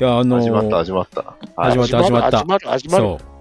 [0.00, 1.36] いや、あのー始まった、始まった。
[1.56, 3.04] 始まった始まった始まる、始まる。
[3.04, 3.28] そう。
[3.28, 3.34] うん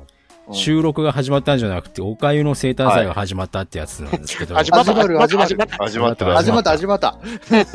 [0.52, 4.54] 収録が始まったんじゃなくて、おかゆの生誕祭が始まったってやつなんですけど。
[4.60, 6.26] 始まった、始まる始まった、始まった。
[6.36, 7.18] 始まった、始まった。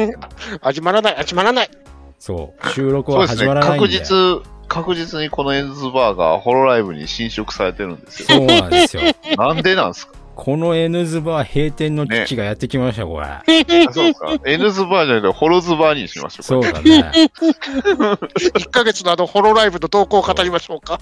[0.60, 1.70] 始まらない、始まらない。
[2.18, 2.68] そう。
[2.72, 3.60] 収録は始まら。
[3.62, 3.94] ないん確で。
[4.00, 8.38] 実、確実にこのエンズバーがホロライブに侵食されてるんですよ。
[8.38, 9.02] そうなんですよ。
[9.38, 10.12] なんでなんですか？
[10.38, 13.26] この N ズバー閉店の危機がやってきました、これ。
[13.26, 13.42] あ
[13.90, 16.68] そうですかエヌズバーじゃなくてホロズバーにしましょうか。
[16.70, 17.10] そうだね。
[17.34, 21.00] 1ヶ月のあのホロライブの動向を語りましょうか。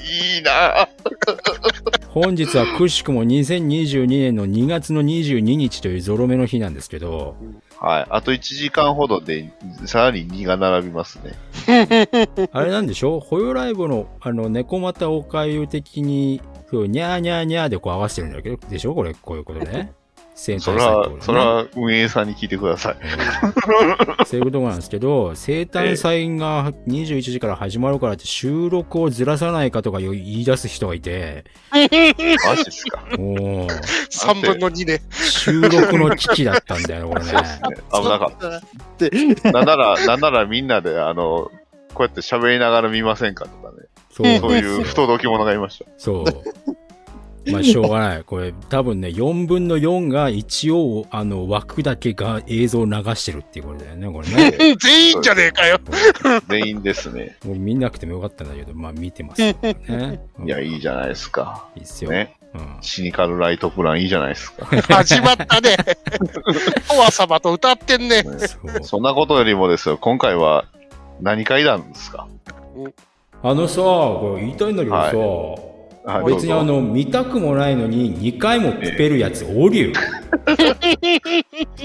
[0.00, 0.88] いいなぁ。
[2.10, 7.34] 本日はくしくも2022年の2月の22日というゾロ目の日なんですけど、
[7.80, 8.06] はい。
[8.10, 9.52] あと1時間ほどで、
[9.86, 11.36] さらに2が並びますね。
[12.52, 18.94] あれなんでしょホヨライブの、あの、猫股おかゆ的に、そう、ニャーニャーニャーでこう合わせてるんだけど、でしょ？
[18.94, 19.92] これ、こういうことね。
[20.36, 22.94] 生誕それはそれは運営さんに聞いてください。
[22.94, 22.96] う
[24.22, 33.04] んそういうことなんですけど、生誕祭が21時から始まるからって収録をずらさないかとか言い出す人がいて、マジですか。
[33.18, 35.02] もう、3分の2で。
[35.10, 37.32] 収録の危機だったんだよね、これね。
[37.92, 39.52] 危なかった。
[39.52, 41.50] なんなら、なんならみんなで、あの、
[41.92, 43.69] こうやって喋りながら見ませんかとかね。
[44.24, 45.84] そうそういう不届き者がいました。
[45.98, 46.24] そう。
[47.50, 48.24] まあ、しょうがない。
[48.24, 54.76] これ、多分ね、4分の4が一応、あの、枠だけが映像を流してるっていうことだよね、これね。
[54.78, 55.78] 全員じゃねえかよ。
[56.48, 57.38] 全員ですね。
[57.46, 59.76] もう見なくてもよかったんだけど、まあ、見てますよね。
[60.38, 61.66] うんいや、いいじゃないですか。
[61.76, 62.10] いいっすよ。
[62.10, 62.36] ね。
[62.54, 62.76] うん。
[62.82, 64.66] シニカルライトプランいいじゃないですか。
[64.66, 65.76] 始まったね。
[66.94, 68.22] おわ様と歌ってんね。
[68.82, 70.66] そんなことよりもですよ、今回は
[71.22, 72.26] 何回なんですか？
[73.42, 75.70] あのさ、これ言いたいんだけどさ、はい
[76.24, 79.92] 別にあ、の、見たくもないのに2回もプペるやつおるよ。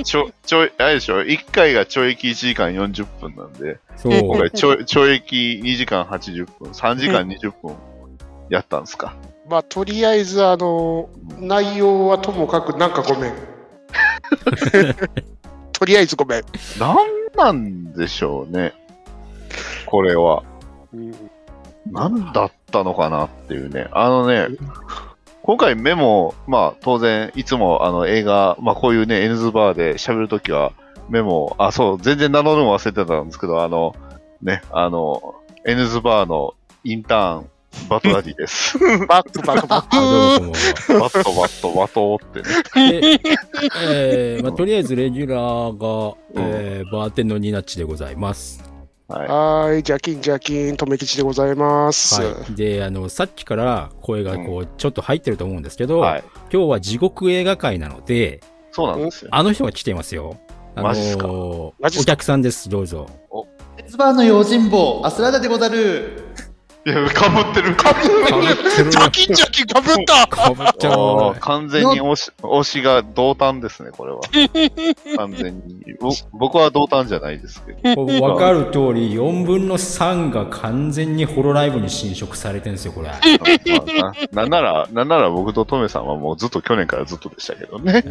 [0.04, 4.14] ちょ、ちょい、あれでしょ ?1 回が懲役1時間40分なんで、そう。
[4.14, 7.76] 今回懲懲役2時間80分、3時間20分
[8.50, 9.16] やったんですか？
[9.50, 13.32] まあ、とりあえず、あの、内容はともかく、なんかごめん。
[15.72, 16.44] とりあえずごめん。
[16.80, 16.98] なん
[17.36, 18.74] なんでしょうね。
[19.86, 20.42] これは。
[20.94, 21.14] うん
[21.92, 23.88] 何だったのかなっていうね。
[23.92, 24.48] あのね、
[25.44, 30.74] 今回メモ、まあ当然、いつもあの映画、まあこういうね、N ズバーで喋るときは
[31.10, 33.96] メモ、あ、そう、全然名乗るの忘れてたんですけど、あの、
[34.42, 35.36] ね、あの、
[35.66, 37.50] N ズバーのインターン、
[37.90, 38.78] バトダディです。
[39.08, 40.54] バックバックバッあどうも
[40.88, 43.20] こんばんはバットバットバトってね。
[43.20, 43.20] で、
[43.84, 48.75] えーまあ、とりあえずレギュラーが、えーバーテンのニナッチでございます。
[49.08, 49.32] はいク。。
[49.32, 52.22] はーい、ジャキン、ジャキン、とめきちでございます。
[52.22, 52.56] はい。
[52.56, 56.24] で、あの、さっきから声がこう、ちょっと入ってると思うんですけど、はい。
[56.52, 59.30] 今日は地獄映画会なので、そうなんですよ。
[59.32, 60.38] あの人が来ていますよ。
[60.76, 61.28] あのマジっすか？
[61.30, 61.74] お
[62.06, 63.08] 客さんです、どうぞ。
[63.78, 66.24] 鉄バーの用心棒、アスラーダでござる。
[66.88, 67.76] いや、かぶってる。
[67.76, 71.36] かぶってるジャキン、ジャキン、かぶったかぶっちゃうな。
[71.42, 74.20] 完全に推し推しが同担ですね、これは。
[75.18, 75.96] 完全に。
[76.00, 78.06] ぼ僕は同担じゃないですけど。
[78.22, 83.08] わかる通り、4分の3が完全にホロライブに侵食されてるんですよ、これ。
[83.08, 83.16] ま
[84.34, 88.04] あななんなら、なんなら僕とトメさんはもうずっと去年からずっとでしたけどね。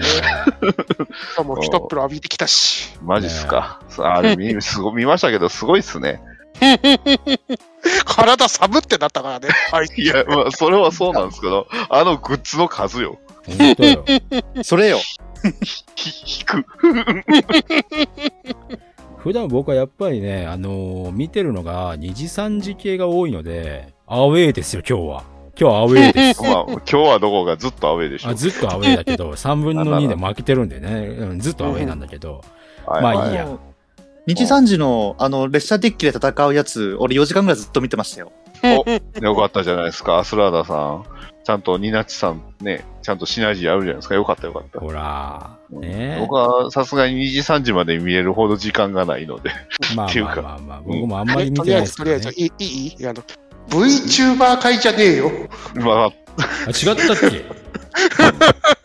[1.39, 2.93] えもう一っ風呂浴びてきたし。
[3.05, 3.79] マジっすか。
[3.99, 6.21] あれ見、すご見ましたけど、すごいっすね。
[8.06, 9.48] 体寒ってなったからね。
[9.70, 9.88] はい。
[9.97, 13.19] いや、まあ、それはそうなんですけど、あのグッズの数よ。
[13.47, 14.04] ー本当よ。
[14.65, 14.98] それよ。
[15.94, 16.65] ひ、引く。
[19.19, 25.25] 普段僕はやっぱりね、あのー見てるのが2次3次系が多いので、アウェーですよ、今日は。
[25.59, 26.42] 今日はアウェーです。
[26.42, 32.42] まあ、今日はどこがずっとアウェイでしょあずっとアウェーだけど、3分の2で負けてるんでね、うんずっとアウェーなんだけど、
[32.86, 33.48] はいまあいいや。
[34.27, 38.33] 日3時の、あの、列車デッキで戦うやつ、俺4時間ぐらいずっと見てましたよ。
[39.21, 41.05] よかったじゃないですか、アスラーダさん。
[41.45, 44.15] ちゃんとニナッチさんね、ちゃんとシナジーあるじゃないですか。
[44.15, 44.81] よかったよかった。
[44.81, 49.51] ほら、ね僕はさすがに2時3時まで見れるほど時間がないので。
[49.95, 52.65] まあまあまあまあ、僕もあんまり見とりあえず、てないですけど、とりあえず、ね。
[52.65, 53.07] いいいい？
[53.07, 53.22] あの、
[53.69, 55.31] VTuber 会じゃねえよ。
[55.75, 56.10] まあ、あ、
[56.71, 57.45] 違ったっけ？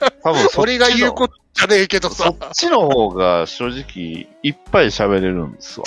[0.23, 2.35] 多分そっち俺が言うの、ことじゃねえけどそさっ。
[2.53, 5.85] ちの方が正直いっぱい喋れるんですわ。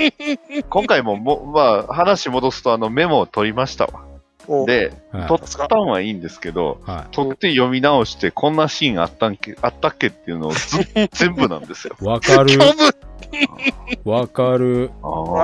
[0.70, 4.04] 今回もも、まあ、話戻すとあのメモを取りましたわ。
[4.48, 10.78] おで、はい取ったんはいいんですけど、は取って読み直して、こんなシーンあったんけ、あったっけっていうのをず
[11.12, 11.96] 全部なんですよ。
[12.00, 12.04] い。
[12.06, 12.58] わかる
[14.04, 14.90] わかる。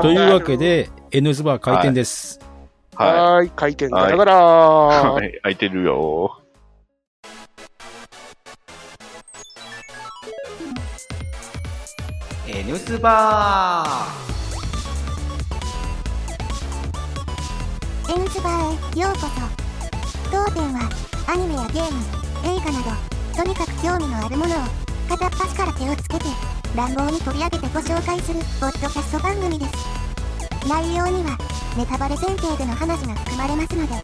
[0.02, 2.40] というわけで、N ズバー開店です。
[2.94, 4.26] はい、回転ガラガい。
[4.26, 6.40] ラはい、空いてるよ。
[12.68, 14.06] N スバ
[18.10, 19.26] エンズバーへようこそ
[20.30, 20.90] 当店は
[21.26, 22.04] アニメやゲーム
[22.44, 24.58] 映画などとにかく興味のあるものを
[25.08, 26.24] 片っ端から手をつけて
[26.76, 31.38] 乱暴に取り上げてご紹介するポッドキャスト番組です内容には
[31.74, 33.94] ネタバレ前提での話が含まれますので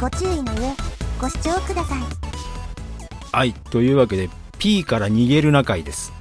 [0.00, 0.70] ご注意の上
[1.20, 1.98] ご視聴ください
[3.32, 3.52] はい。
[3.52, 4.28] というわけで、
[4.58, 6.12] P から逃げるな会です。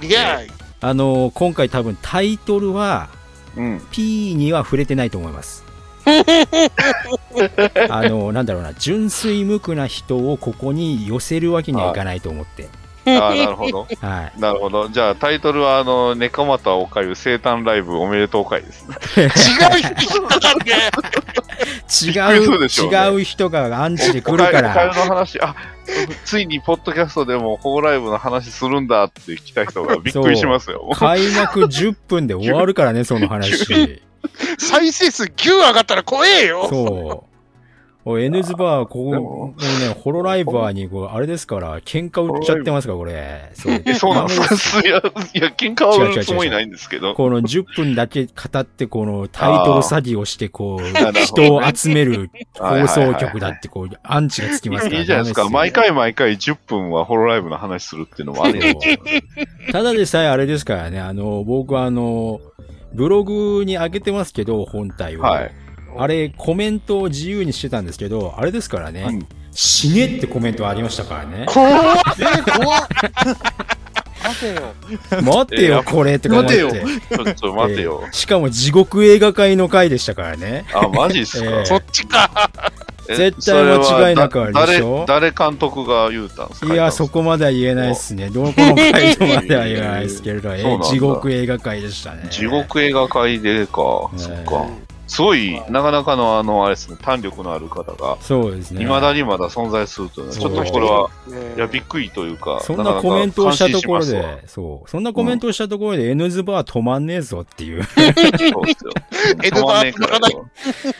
[0.00, 3.08] イェーイあのー今回多分タイトルは
[3.56, 3.80] うん。
[3.90, 5.64] P には触れてないと思います。
[6.06, 6.10] あ
[8.02, 12.68] のーなんだろうな、純粋無垢な人をここに寄せるわけにはいかないと思って。
[13.06, 13.86] ああ、なるほど。
[14.00, 14.40] はい。
[14.40, 14.88] なるほど。
[14.88, 18.96] じゃあ、タイトルは、あの、ネカマタおかゆ生誕ライブおめでとう会ですね。
[19.16, 19.28] 違う
[19.98, 20.90] 人だね
[22.02, 24.86] 違う、そうね違う人がアンチで来るかおかゆら。
[24.86, 25.54] の話、あ、
[26.24, 30.88] ついにポッドキャストでもホーライブの話するんだって来た人がびっくりしますよ。
[30.94, 33.66] 開幕10分で終わるからね、その話。
[34.58, 37.31] 再生数9上がったら怖えよそう。
[38.04, 43.50] N ズバー、ここ、でもうね、ホロライバーに、こう、あれですから、喧嘩売っちゃってますから、これ。
[43.54, 44.80] そうえ、そうなんです。
[44.84, 47.14] いや、いや、喧嘩は売るつもりないんですけど。
[47.14, 50.82] この10分だけ語って、このタイトル詐欺をして、こう、
[51.24, 54.98] 人を集める放送局だって、こう、アンチがつきますから。
[54.98, 55.48] いいじゃないですか。
[55.48, 58.74] 毎回毎回10分はホロライブの話するっていうのもあるよ。
[59.70, 62.40] ただでさえあれですからね、あの、僕はあの、
[62.94, 65.20] ブログに上げてますけど、本体を。
[65.20, 65.61] はい。
[65.98, 71.44] あれ、コメントを自由にしてたんですけど、あれですからね、うん死ねってコメントありましたからね。
[71.46, 71.72] 怖っ
[72.56, 72.88] 怖っ
[74.24, 74.62] 待てよ。
[75.22, 76.64] 待ってよ、これって思って。
[76.64, 78.06] 待てよちょっと待てよえ。
[78.06, 80.64] ーしかも地獄映画界の回でしたからね。
[80.72, 81.50] あ、マジっすか？
[81.50, 82.50] ええそっちか
[83.10, 85.04] え絶対間違いなくあるでしょ？
[85.06, 86.72] 誰、誰監督が言うたんですか？
[86.72, 88.30] いや、そこまでは言えないですね。
[88.30, 92.28] どこの回とまでは言えないですけれど、えー地獄映画界でしたね。
[92.30, 94.08] 地獄映画界でか。
[94.14, 94.66] ええそっか。
[95.12, 98.80] すごい、なかなかのあの、あれですね、弾力のある方が、そうですね。
[98.80, 104.88] 未だにまだ存在するというのは、ちょっとこれは、ねいや、びっくりというか、そんなコメントをしたところで、そう。
[104.90, 107.82] そんなコメントをしたところで、N ズバー止まんねえぞっていう。
[107.84, 108.92] そうですよ。
[109.44, 110.46] N 止まんねえからバーよ。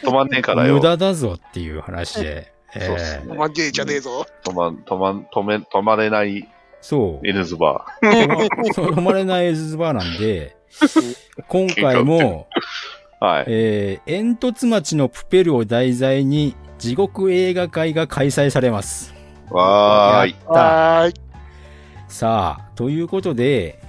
[0.02, 0.74] 止まんねえからよ。
[0.74, 2.52] 無駄だぞっていう話で。
[2.74, 6.46] え そうっすーねまんじえじゃねえぞ止まん、止まん、止め、止まれない
[6.82, 7.26] そう。
[7.26, 8.36] N ズバ止ま
[8.74, 10.54] そう止まれない N ズバーなんで、
[11.48, 13.01] 今回も、ー。
[13.22, 13.44] はい。
[13.46, 19.14] えー、煙突町のプペルを題材に地獄映画会が開催されます。
[19.48, 20.30] わーい。
[20.32, 21.14] やったはーい
[22.08, 23.80] さあ、ということで、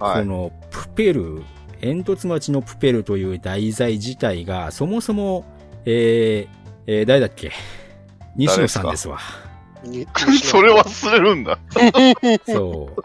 [0.00, 0.22] はい。
[0.22, 1.44] このプペル、
[1.80, 5.44] 煙突町のプペルという題材自体が、そもそも、
[5.84, 6.48] えー、
[6.88, 7.52] えー、誰だっけ？
[8.34, 9.20] 西野さんですわ。
[9.84, 10.04] に
[10.42, 11.60] それ忘れるんだ。
[12.44, 13.04] そう。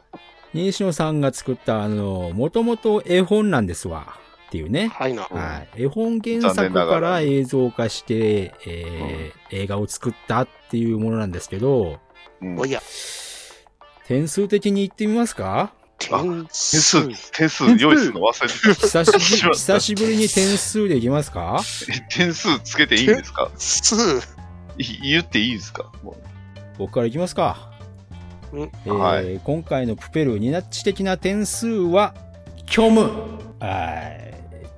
[0.55, 4.24] 西野さんが作った、あの、もともと絵本なんですわ。
[4.47, 4.87] っていうね。
[4.87, 5.23] はいな。
[5.23, 5.83] はい。
[5.83, 11.99] 絵本原残作からら映像化して、えー映画を作ったっていうものなんですけど、
[12.41, 12.59] うん。
[12.59, 12.81] おや。
[14.07, 15.73] 点数的に言ってみますか？
[15.97, 16.81] 点点数。
[16.81, 17.63] 数、点数。
[17.77, 18.73] 用意するの忘れてた。
[18.73, 21.61] 久しぶり、しまった久しぶりに点数でいきますか？
[21.89, 23.49] え点数つけていいんですか？
[23.55, 23.95] 数。
[24.77, 25.91] い言っていいですか？
[26.77, 27.71] 僕からいきますか。
[28.51, 28.71] うん。
[28.85, 29.39] えーはい。
[29.43, 32.13] 今回のプペルニナッチ的な点数は、
[32.69, 33.03] 虚無。
[33.59, 34.34] はい。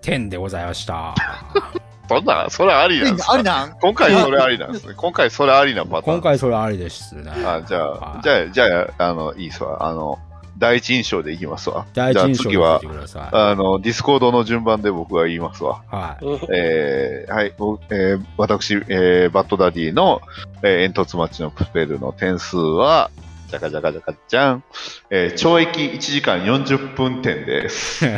[0.08, 1.14] 点でございました。
[2.08, 3.34] そんな、それありなんですか？
[3.34, 3.74] ありなん？
[3.82, 4.94] 今回それありなんですね。
[4.96, 6.04] 今回それありなパターン。
[6.04, 7.30] 今回それありですね。
[7.46, 9.86] あ、じゃあ、はいじゃあ、じゃあ、あの、いいっすわ。
[9.86, 10.18] あの、
[10.58, 11.86] 第一印象でいきますわ。
[11.94, 12.88] 第一印象でじゃあ次
[13.20, 13.50] は。
[13.52, 15.82] あの、ディスコードの順番で僕が言いますわ。
[15.92, 16.26] はい。
[16.56, 20.22] えー、はい、僕えー、私、えー、バッドダディの、
[20.64, 23.12] えー、えんとつ町のプペルの点数は、
[23.48, 24.64] じゃかじゃかじゃかじゃん。
[25.10, 28.06] えー、懲役1時間40分点です。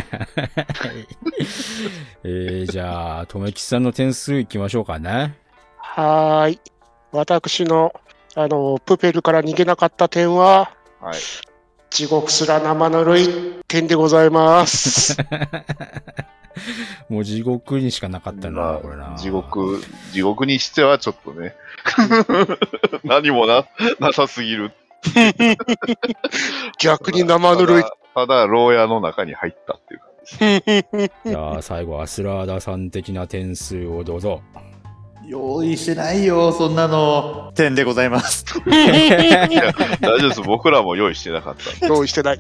[2.23, 5.37] えー、じゃあ、とめきちさんの点数いきましょうかね。
[5.77, 6.61] はーい
[7.11, 7.93] 私の
[8.35, 11.19] あのプペルから逃げなかった点ははい。
[11.89, 13.27] 地獄すら生ぬるい
[13.67, 15.17] 点でございます
[17.09, 19.13] もう地獄にしかなかったな、まこれな。
[19.13, 19.29] あ、地。
[19.29, 19.81] 獄、
[20.11, 21.55] 地獄にしてはちょっとね、
[23.03, 23.65] 何もな、
[23.99, 24.71] なさすぎる。
[26.79, 31.11] 逆に生ぬるいただ、ただ牢屋の中に入ったっていう感じです。
[31.29, 34.41] じゃあ、最後、アスラーダさん的な点数をどうぞ。
[35.29, 37.51] 用意してないよ、そんなの。
[37.53, 38.45] 点でございます。
[38.65, 40.41] 大丈夫です。
[40.41, 41.85] 僕らも用意してなかった。
[41.85, 42.39] 用意してない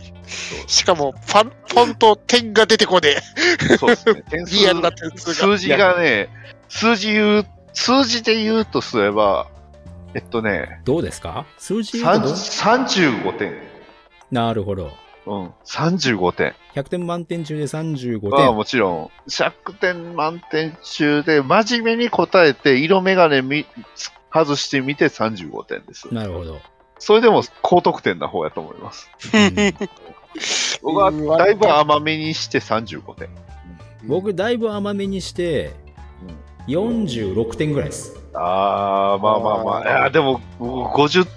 [0.65, 3.17] しかもファンフォント点が出てこね
[3.77, 4.23] そうですね。
[4.31, 6.29] 点え数リアルな点数が数字がね、
[6.67, 9.45] 数字言う、数字で言うとすれば、
[10.13, 11.45] えっとね、どうですか？
[11.57, 13.53] 数字言うとどう？30 35点。
[14.31, 14.91] なるほど。
[15.25, 15.53] うん。
[15.65, 16.55] 35点。
[16.75, 18.55] 100点満点中で35ああ、点。
[18.55, 19.09] もちろん。
[19.29, 23.65] 100点満点中で、真面目に答えて、色眼鏡み
[24.33, 26.13] 外してみて35点です。
[26.13, 26.59] なるほど。
[26.99, 29.09] それでも高得点な方やと思います。
[29.33, 29.55] うん
[30.83, 33.29] 僕はだいぶ甘めにして35点。
[34.05, 35.73] 僕、だいぶ甘めにして、
[36.67, 38.18] 46点ぐらいです。
[38.33, 39.81] ああ、まあまあまあ。
[39.83, 41.27] いや、でも、僕50、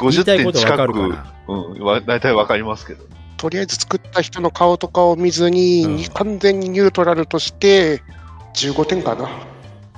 [0.00, 1.18] 言い50たいことわ点近く。
[1.48, 3.04] うん、わ大体わかりますけど。
[3.36, 8.02] とりあえず作った人の顔とかを見ずに、うん完全にニュートラルとして、
[8.54, 9.28] 15点かな。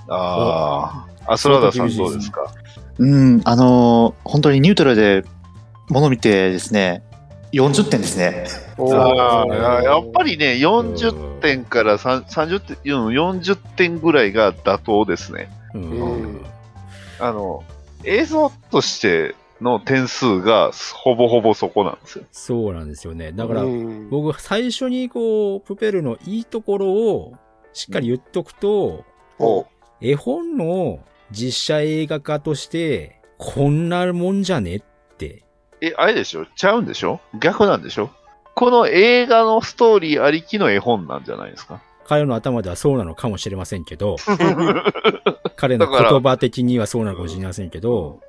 [0.09, 2.53] ああ、アスラーダさんどうですか？
[2.99, 5.25] うん、あのー本当にニュートラルで
[5.89, 7.03] 物見てですね、
[7.53, 8.45] 40点ですね。
[8.79, 15.51] あーあやっぱりね、40点から3 30点、うん40点ぐらいが妥当ですね。
[15.75, 15.83] うん。
[15.83, 16.45] うん
[17.21, 17.63] あの、
[18.05, 22.25] 映像としての点数がほぼほぼそこなんですよ。
[22.33, 23.31] そうなんですよね。
[23.31, 24.11] だからう、ん。
[24.11, 27.35] 僕、最初にこう、プペルのいいところを
[27.73, 29.05] しっかり言っとくと、
[29.39, 29.67] お。
[30.01, 30.99] 絵本の
[31.31, 34.83] 実写映画化として、こんなもんじゃねっ
[35.17, 35.45] て。
[35.81, 36.47] え、あれでしょ？
[36.57, 37.21] ちゃうんでしょ？
[37.39, 38.11] 逆なんでしょ？
[38.57, 41.81] この映画のストーリーありきの絵本なんじゃないですか？
[42.05, 44.17] 彼の頭ではそうなのかもしれませんけど、
[45.57, 48.21] 彼の言葉的にはそうなのかもしれませんけど、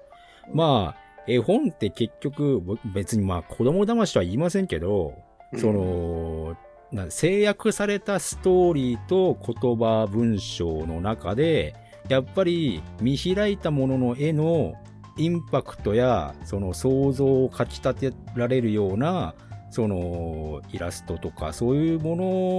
[0.53, 5.13] まあ、絵本って結局、ぼ別にまあ子供騙しとは言いませんけど、
[5.57, 6.57] その、
[6.91, 11.75] な制約されたストーリーと言葉文章の中で、
[12.09, 14.73] やっぱり見開いたものの絵の
[15.17, 19.35] インパクトや、その想像をかき立てられるような、
[19.73, 22.15] そのイラストとかそういうも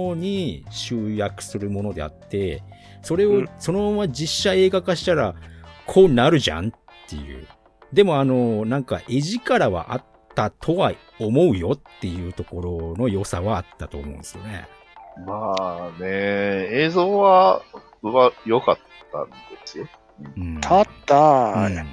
[0.09, 2.61] のに集約するものであって、
[3.01, 5.33] それをうんそのまま実写映画化したら
[5.85, 6.71] こうなるじゃんっ
[7.07, 7.47] ていう。
[7.93, 10.03] でもあの、なんか絵力はあっ
[10.35, 14.67] たとは思うよっていうところの良さはあったと思うんですよね。
[15.25, 17.61] まあね、映像は、
[18.01, 18.77] は良かっ
[19.13, 19.87] たんですよ。
[20.35, 20.59] うん。
[20.59, 21.87] ただ、うん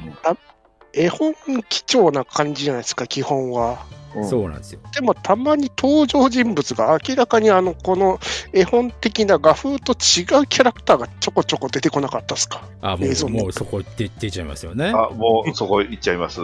[0.94, 1.32] 絵本
[1.70, 3.78] 貴重な感じじゃないですか、基本は。
[4.14, 4.80] うんそうなんですよ。
[4.94, 8.18] でもたまに登場人物が明らかにあのこの
[8.52, 12.62] 絵本的な画風と違うキャラクターがちょこちょこ出てこなかったですか？
[12.80, 14.90] あ、もう、もうそこ出出ちゃいますよね。
[14.90, 16.40] あ、もうそこ行っちゃいます？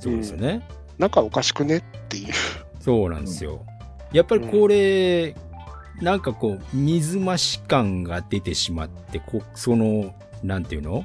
[0.00, 0.66] そうですよね。
[0.98, 2.32] なんかおかしくねっていう。
[2.80, 3.64] そうなんですよ。
[4.12, 5.34] やっぱりこれ、
[6.00, 11.04] なんかこう、水増し感が出てしまって、こうその、なんていうの？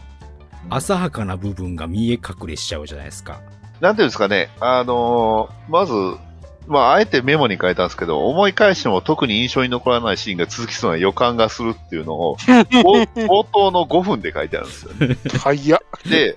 [0.70, 3.42] 浅はかな部分が見え隠れしちゃうじゃないですか。
[3.80, 5.94] なんていうんですかね、あのーまず、
[6.68, 15.18] まあ、あえてメモに書いたんですけど、思い返しても特に印象に残らないシーンが続きそうな予感がするっていうのを、冒 冒頭の5分で書いてあるんですよね。
[15.44, 15.82] はいや。
[16.06, 16.36] で、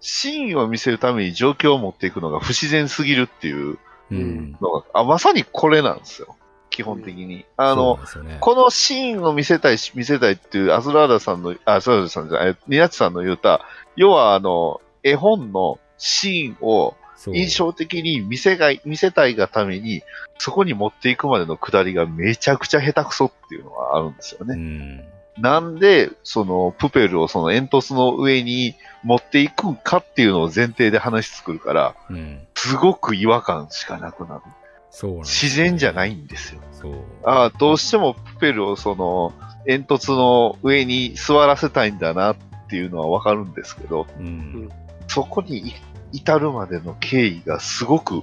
[0.00, 3.78] シーンを見せるために状況を持っていくのが不自然すぎるっていう
[4.10, 4.56] うん。
[4.60, 6.36] のが、あまさにこれなんですよ。
[6.70, 7.44] 基本的に。
[7.56, 8.36] あの、そうなんですよね。
[8.40, 13.60] このシーンを見せたいし、見せたいっていう、アズラーダさんの、あ、アズラーダさんじゃない、ニナッチさんの言うた、
[13.96, 16.94] 要はあの、絵本のシーンを
[17.32, 20.02] 印象的に見せがい、見せたいがために、
[20.38, 24.56] そこに持っていくまでのくだりがめちゃくちゃ下手くそっていうのがあるんですようね。
[24.56, 25.04] ん。
[25.38, 32.40] なんで、その、プペルをその煙突の上に持っていくかっていうのを前提で話作るから、うん。
[32.54, 34.42] すごく違和感しかなくなる。
[34.90, 36.60] そうなんですよ自然じゃないんですよ。
[36.72, 36.94] そう。
[37.24, 39.32] ああ、どうしてもプペルをその
[39.66, 42.36] 煙突の上に座らせたいんだなっ
[42.68, 44.68] ていうのはわかるんですけど、うん。
[45.08, 45.74] そこにい
[46.14, 48.22] 至るまでの経緯がすごく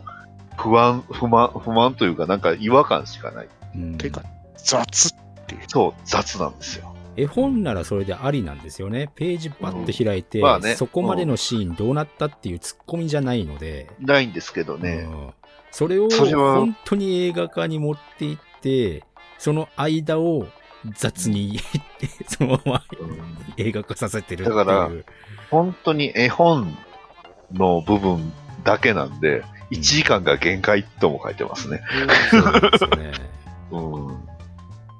[0.58, 3.50] 不安、不満、不満というかなんか違和感しかない。
[3.76, 4.24] うんてか
[4.56, 5.62] 雑っていう。
[5.68, 6.96] そう、雑なんですよ。
[7.18, 9.10] 絵本ならそれでありなんですよね。
[9.16, 15.08] ページバッと開いて、うんまあねそこまでのシーンどうなったっていうツッコミじゃないので、ないんですけどね。
[15.10, 15.30] うん
[15.74, 19.04] それを本当に映画化に持っていって、
[19.38, 20.46] その間を
[20.98, 21.62] 雑に
[22.28, 23.22] そのままうん
[23.56, 24.58] 映画化させてるっていう。
[24.58, 24.90] だから
[25.50, 26.78] 本当に絵本
[27.54, 28.32] の部分
[28.64, 31.82] だけなんで、1時間が限界とも書いてますね。
[32.30, 33.12] そうなんですよね。
[33.72, 33.78] う
[34.12, 34.18] ん。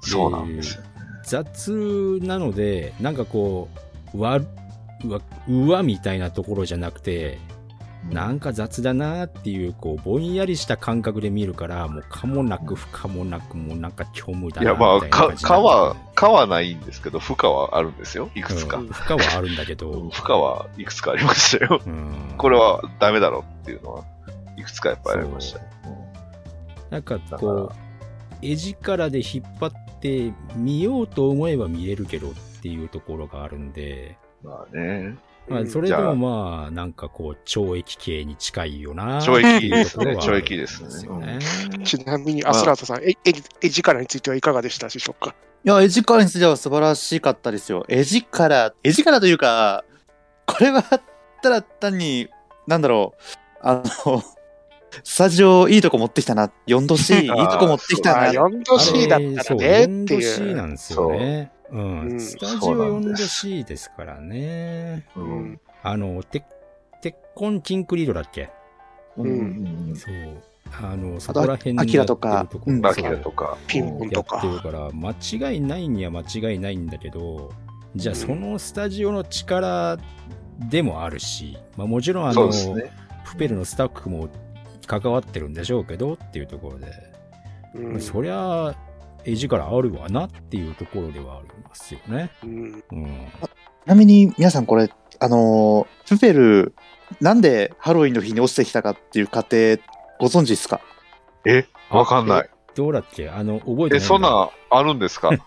[0.00, 0.82] そうなんですよ。
[1.24, 3.68] 雑なので、なんかこ
[4.14, 7.38] う、わ、うわ、うわみたいなところじゃなくて、
[8.10, 18.28] なんか雑だなっていう、こう、ぼんやりした感覚で見るから、もう、かもなく不可もなく、もうなんか虚無だないや、まあ、みたいなか、感じになってかは、かはないんですけど、負荷はあるんですよ。
[18.34, 18.78] いくつか。
[18.78, 21.80] うん負荷はあるんだけど、負荷はいくつかありましたよ。
[21.86, 24.04] うんこれはダメだろっていうのは、
[24.56, 25.64] いくつかやっぱりありましたよ。
[26.90, 27.76] なんかだこうか、
[28.42, 32.32] 絵力で引っ張って見ようと思えば見れるけどっ
[32.62, 35.16] ていうところがあるんで、まあね。
[35.48, 39.20] まあ、うんそれでもじゃあまあ、なんかこう、懲役刑に近いよな。
[39.20, 41.38] 懲役ですね懲役ですねんよね。
[41.84, 45.34] ちなみに、アスラートさん、ええ絵力についてはいかがでしたでしょうか？
[45.64, 47.84] いや、絵力については素晴らしかったですよ。
[47.88, 49.84] 絵力、絵力というか、
[50.46, 52.28] これはただ単に、
[52.66, 53.20] なんだろう、
[53.62, 54.22] あの、
[55.04, 56.50] スタジオいいとこ持ってきたな。
[56.66, 58.32] 4度 C、いいとこ持ってきたあな。
[58.32, 60.54] 4度 C だったらねって4度い C う。
[60.54, 61.50] なんですよね。
[61.72, 62.14] ううん。
[62.16, 62.20] ん。
[62.20, 65.06] スタジオそうなん4度です C ですからね。
[65.16, 65.42] ううん。
[65.52, 66.44] んあの、て
[67.00, 68.50] 鉄痕キンクリードだっけ？
[69.16, 69.88] うん。
[69.88, 69.96] うん。
[69.96, 70.14] そう。
[70.80, 72.86] あの、そこら辺アキラとかやってるとこうん。
[72.86, 73.58] アキラとか。
[73.66, 77.50] ピンポンやっとかてるから、間違いないには間違いないんだけど、
[77.96, 78.20] じゃあうん。
[78.20, 79.98] そのスタジオの力
[80.70, 82.90] でもあるし、まあもちろんあの、ね。
[83.26, 84.28] プペルのスタッフも
[84.86, 86.86] 関わってるんでしょうけどっていうところで、
[87.74, 88.00] うん。
[88.00, 88.74] そりゃ、
[89.24, 92.30] 絵力あるわなっていうところではありますよね。
[92.42, 93.06] うんうん。
[93.84, 96.74] ちなみに皆さんこれ、あのー、プペル、
[97.20, 99.78] なんでハロウィンの日に落ちてきたかっていう過程、
[100.18, 100.80] ご存知ですか？
[101.44, 101.66] え？
[101.90, 102.48] わかんない。
[102.74, 103.28] どうだっけ？
[103.28, 105.30] あの、覚えてないえ、そんなんあるんですか？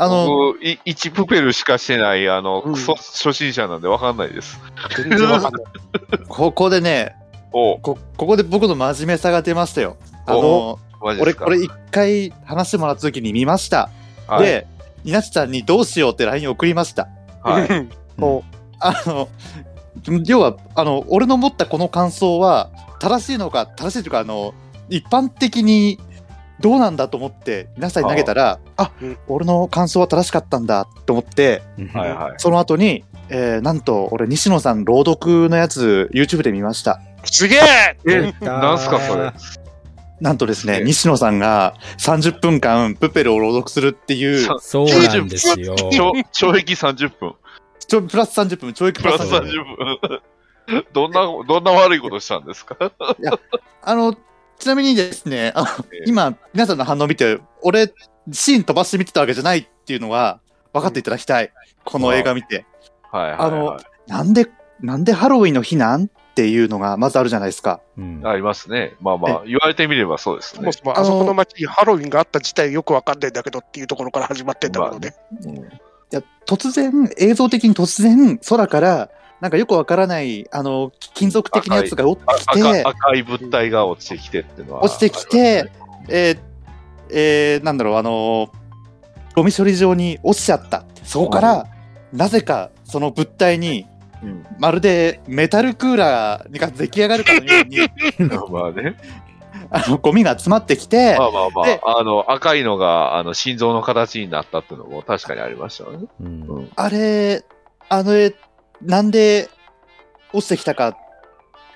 [0.00, 4.60] あの、僕、い1プペルしかしてない、あの、うんクソ初心者なんでわかんないです。
[4.96, 5.62] 全然わかんない。
[6.28, 7.16] ここでね、
[7.52, 9.96] おこ、ここで僕の真面目さが出ましたよ。
[10.26, 13.90] あの俺、これ一回話してもらった時に見ました。
[14.26, 14.66] はい、で、
[15.04, 17.08] 稲地さんにどうしようって LINE 送りました。
[17.42, 17.66] はい。
[17.68, 18.42] うんも
[18.80, 19.28] あの、
[20.26, 24.54] 要は、あの、俺の持ったこの感想は、正しいのか、正しいというか、あの、
[24.88, 25.98] 一般的に
[26.60, 32.34] どうなんだと思って、皆さんに投げたら、あうん俺の感想は正しかったんだと思って、うんはいはい。
[32.38, 37.00] その後に、えーなんと、俺、西野さん朗読のやつ、YouTube で見ました。
[37.24, 39.32] すげええ、なんすかそれ？
[40.20, 45.76] なんとですね、え西野さんが30分間、プペルを朗読するっていう、さそうなんですよ。
[45.76, 47.34] 懲懲役30分。
[47.86, 49.98] ちょプラス30分、教育プラスプラス30 30分。
[50.02, 50.84] 分。
[50.92, 52.76] どんな、どんな悪いことしたんですか？
[53.82, 54.14] あの、
[54.58, 57.92] ちなみにですね、あのええ今、皆さんの反応を見て、俺、
[58.32, 60.40] シーン飛ばして見てたわけじゃないっていうのは、
[60.72, 61.50] 分かっていただきたい。
[61.84, 62.66] この映画見て。
[63.10, 64.46] はいはい、あのはなんで、
[64.80, 67.80] なんでハロウィンの日なんっていうのがまずあるじゃないですか。
[67.96, 68.24] うんい。
[68.24, 68.94] ありますね。
[69.00, 70.72] まあまあ、言われてみればそうですねそも。
[70.72, 75.16] そもあそこの街にハロウィンがあった自体よくわかんないんだけどっていうところから始まってんだけどね。
[76.12, 84.84] いや、突然、映像的に突然、空から、なんかよくわからない、あの、金属的なやつが落ちてきて赤、赤い物体が落ちてきてっていうのは。
[84.84, 85.72] 落ちてきて、
[86.08, 86.38] えー
[87.10, 88.52] えーなんだろう、あの
[89.34, 90.84] ゴミ処理場に落ちちゃった。
[91.02, 91.66] そこから、
[92.12, 93.86] なぜかその物体に、
[94.22, 94.46] うん。
[94.58, 97.78] まるでメタルクーラーが出来上がるかのように、
[98.50, 98.96] まあね。
[99.70, 106.06] あの、ゴミが詰まってきてま、あまあまであ、あの、赤いのが、あの、心臓の形になったっていうのも確かにありましたよね。
[106.20, 106.26] うん。
[106.48, 106.70] うん。
[106.74, 107.44] あれ、
[107.88, 108.34] あの絵、
[108.80, 109.48] なんで
[110.32, 110.96] 落ちてきたか、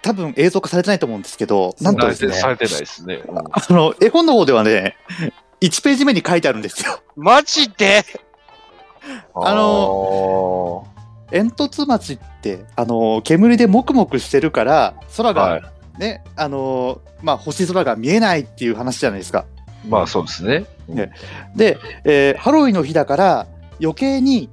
[0.03, 3.23] 多分映像化されてないと思うんですけど、なんとですね、されてないですね。
[3.27, 3.39] うん。
[3.39, 4.97] あの、絵本の方ではね、
[5.61, 7.01] 1ページ目に書いてあるんですよ。
[7.17, 8.05] マジで？
[9.35, 10.87] あの
[11.33, 15.73] 煙突町って、あの、煙でもくもくしてるから、空あーはいが。
[15.99, 19.47] ね、あの、まあ、星空が見えないっていう話じゃないですか。
[19.89, 20.65] まあそうですね。
[21.57, 23.47] で、えーハロウィンの日だから、
[23.81, 24.49] 余計に、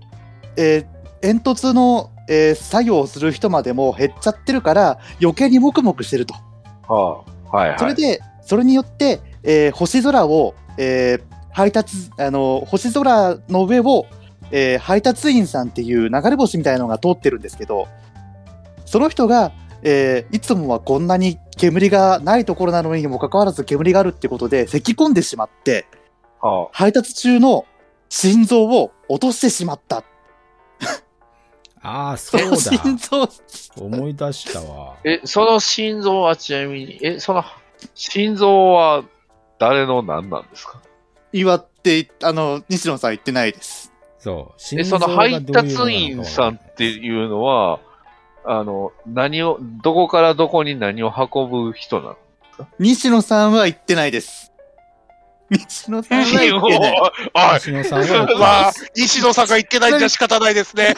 [0.58, 0.86] えー
[1.22, 6.34] 煙突の、えー作業をする人までも減っちゃってるから、余計にもくもくしてると。
[6.88, 7.80] はあ、はいはい。
[7.80, 14.06] それで、それによって、えー星空を、えー配達、あの、星空の上を、
[14.52, 17.88] えー配達員さんっていう流れ星みたいなのが通ってるんですけど、
[18.86, 19.52] その人が、
[19.84, 25.86] えーいつもはこんなに煙がないところなのにもかかわらず煙があるってことで、咳き込んでしまって、
[26.42, 27.66] は配達中の
[28.10, 30.04] 心臓を落としてしまった。
[31.82, 32.98] ああ、そうの心だ。
[32.98, 33.30] 臓、
[33.78, 34.96] 思い出したわ。
[34.96, 37.46] あ、え、その心臓はちなみに、え、その
[37.94, 39.06] 心臓は
[39.60, 40.82] 誰の何なんですか？
[41.32, 43.89] 祝って、あの、西野さん言ってないです。
[44.20, 44.80] そう。
[44.80, 47.80] え、その配達員員さんっていうのは、
[48.46, 52.16] あの、何を、どこからどこに何を運ぶ人な
[52.60, 52.68] の？
[52.80, 54.52] 西野さんは言ってないです。
[55.50, 56.80] 西野さんは言って
[57.34, 57.60] な い。
[57.60, 60.96] 西野さんはまあ、西野さんが言ってないんじゃ仕方ないですね。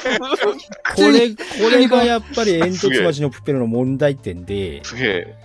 [0.95, 1.35] これ、こ
[1.71, 5.35] れがやっぱり煙突町のプペルの問題点で、すげえ。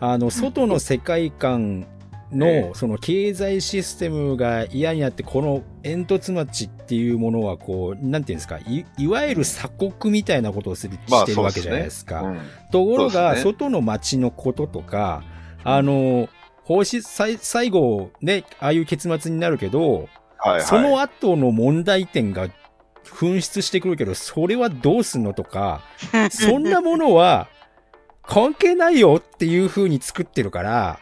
[0.00, 2.01] あの、外の世界観え
[2.32, 12.22] の、その経済システムが嫌になって、この煙突町っていうものは、こう、なんていうんですか、い、いわゆる鎖国みたいなことをする、まあしてるわけじゃないですか。
[12.22, 12.40] うん
[12.70, 15.22] ところが、ね外の町のこととか、
[15.62, 16.28] あの、
[16.64, 20.62] 方針、最最後ね、ああいう結末になるけど、はいはい。
[20.62, 22.48] その後の問題点が
[23.04, 25.82] 紛失してくるけど、それはどうすんのとか、
[26.30, 27.48] そんなものは
[28.22, 30.98] 関係ないよっていう風に作ってるから、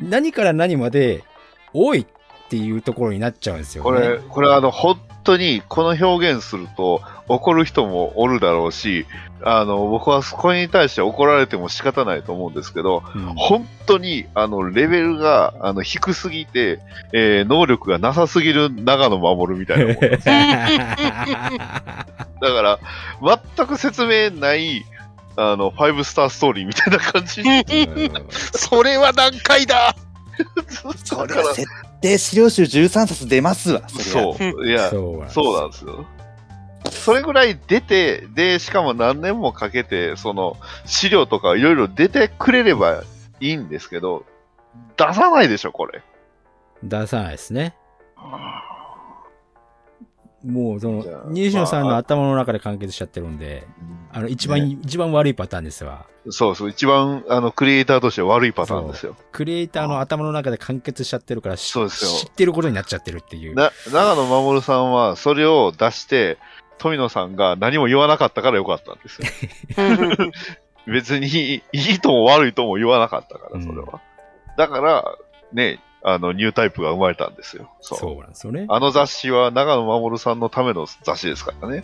[0.00, 1.24] 何から何まで、
[1.72, 2.06] 多いっ
[2.48, 3.84] ていうところになっちゃうんですよ、ね。
[3.84, 9.06] これ、これあの、本当にこの表現すると怒る人もおるだろうし、
[9.42, 16.80] あの、僕はそこに対して怒られても仕方ないと思うんですけど、うん本当に、あの、レベルが、あの、低すぎて、
[17.12, 20.26] えー能力がなさすぎる長野守るみたいなもんです。
[20.26, 20.40] だ
[22.40, 22.78] から、
[23.56, 24.84] 全く説明ない、
[25.36, 27.42] あの、ファイブスターストーリーみたいな感じ。
[28.58, 29.94] それは難解だ
[31.04, 31.68] それは設
[32.00, 34.34] 定資料集13冊出ますわ、そ。
[34.34, 34.68] そう。
[34.68, 36.06] いや、そうなんですそうなんですよ。
[36.90, 43.02] それぐらい出て、で、しかも何年もかけて、その、資料とかいろいろ出てくれれば
[43.40, 44.24] いいんですけど、
[44.96, 46.02] 出さないでしょ、これ。
[46.82, 47.74] 出さないですね。
[50.46, 53.66] もう、そじゃあの、西野さんまあの頭の中で完結しちゃってるんで、
[54.12, 56.06] あの、一番、ね一番悪いパターンですわ。
[56.30, 59.16] そうそう、一番、あの、クリエイターとして悪いパターンですよ。
[59.32, 63.54] クリエイターの頭の中で完結しちゃってるから、しそうですよ知ってることになっちゃってるっていう。
[63.54, 66.38] な、長野守さんは、それを出して、
[66.78, 70.30] 富野さんが何も言わなかったからよかったんですよ。
[70.86, 74.00] 別にいいとも悪いとも言わなかったから、それは。
[74.56, 75.16] だから、
[75.52, 77.68] ね、あの、ニュータイプが生まれたんですよ。
[77.80, 77.98] そう。
[77.98, 78.66] そうなんですよね。
[78.68, 81.82] あの雑誌は長野守さんのための雑誌ですからね。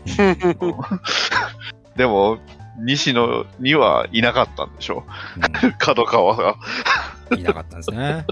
[1.97, 2.39] でも、
[2.79, 5.05] 西野にはいなかったんでしょ
[5.67, 5.75] う。
[5.79, 6.51] 角川が。
[6.53, 8.27] うんいなかったんですね。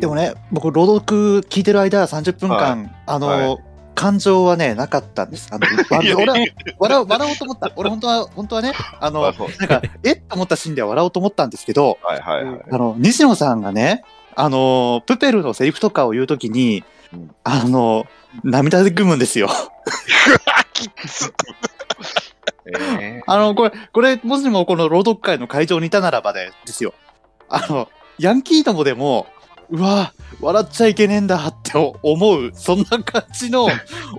[0.00, 3.58] でもね、僕、朗読聞いてる間、30分間、あの、はい
[3.94, 5.48] 感情はね、なかったんです。
[5.52, 6.34] あの、 俺は
[6.80, 7.70] 笑う、笑おうと思った。
[7.76, 12.60] 俺、本当は、本当はね、あの、なんか、えっと思ったシーンでは笑おうと思ったんですけど、はいはいはい。
[12.72, 14.02] あの、西野さんがね、
[14.36, 18.06] あの、プペルのセリフとかを言うときにうん、あの、
[18.42, 19.48] 涙でぐむんですよ。
[20.72, 21.32] きつ
[22.66, 26.94] えあの、これ、これ、もしもこの朗読会の会場にいたならばでですよ。
[27.48, 29.26] あの、ヤンキーどもでも、
[29.70, 33.68] うわ笑っちゃいけねえんだって思う、そんな感じの、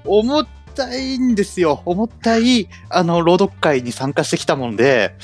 [0.06, 1.82] 重たいんですよ。
[1.86, 5.16] 重たい、あの、朗読会に参加してきたもんで、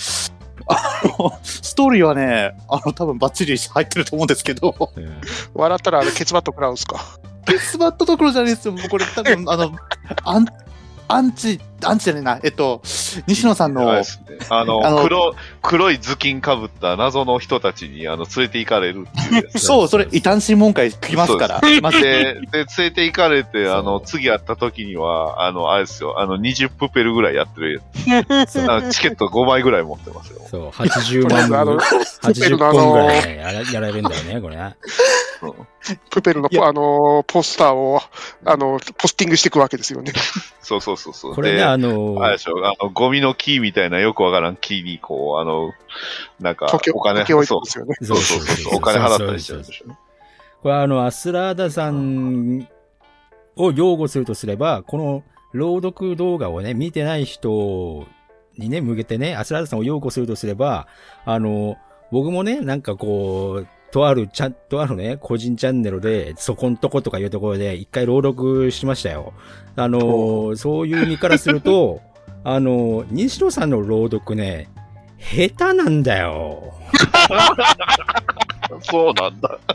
[0.67, 5.21] あの、ストーリーはね、あの、多分バッチリ入ってると思うんですけど、う ん
[5.54, 7.00] 笑ったらあれケツバット食らうんすか？
[7.45, 8.74] ケツバットどころじゃないですよ。
[8.74, 9.71] もうこれ多分、あの、
[10.24, 10.45] アン、
[11.12, 12.39] アンチ、アンチじゃねえな。
[12.41, 12.82] えっと、
[13.28, 14.04] 西野さんのあね
[14.50, 19.60] あのあの黒、黒い頭巾かぶった謎の人たちにあの連れて行かれるっていうやつ。
[19.65, 21.62] そう、それ、異端審問会来ますから。
[21.82, 27.82] まずで、で、連れて行かれて、あの、次会った時には、あの、あれですよ、あの、20プペルぐらいやってる
[28.69, 30.41] あのチケット5枚ぐらい持ってますよ。
[30.50, 34.76] そう、80万 あの部、80本ぐらいね、やられるんだよね、これね。
[36.10, 38.00] プペルのあのポスターを
[38.46, 40.14] あのポスティングしていくわけですよね。
[40.62, 41.36] そうそうそうそう。
[41.36, 45.72] これね、であのあれでしょ、あの、ゴミの木みたいなよくわからん木に、こう、あの、
[46.40, 47.96] なんか溶け、お金、そうますよね。
[48.02, 49.98] そうそうそう、お金払ったりしてるんでしょ。
[50.62, 52.68] これあの、アスラーダさん
[53.56, 55.24] を擁護するとすれば、この
[55.54, 58.06] 朗読動画をね、見てない人
[58.58, 60.88] にね、向けてね、アスラーダさんを擁護するとすれば、
[61.26, 61.78] あの、
[62.12, 69.34] 僕もね、なんかこう、とあるチャン、とあるね、個人チャンネルで、そこんとことかいうところで、一回朗読しましたよ。
[69.76, 72.02] あの、そういう意味からすると、
[72.44, 74.70] あの、西野さんの朗読ね、
[75.20, 76.74] 下手なんだよ。
[78.82, 79.60] そうなんだ。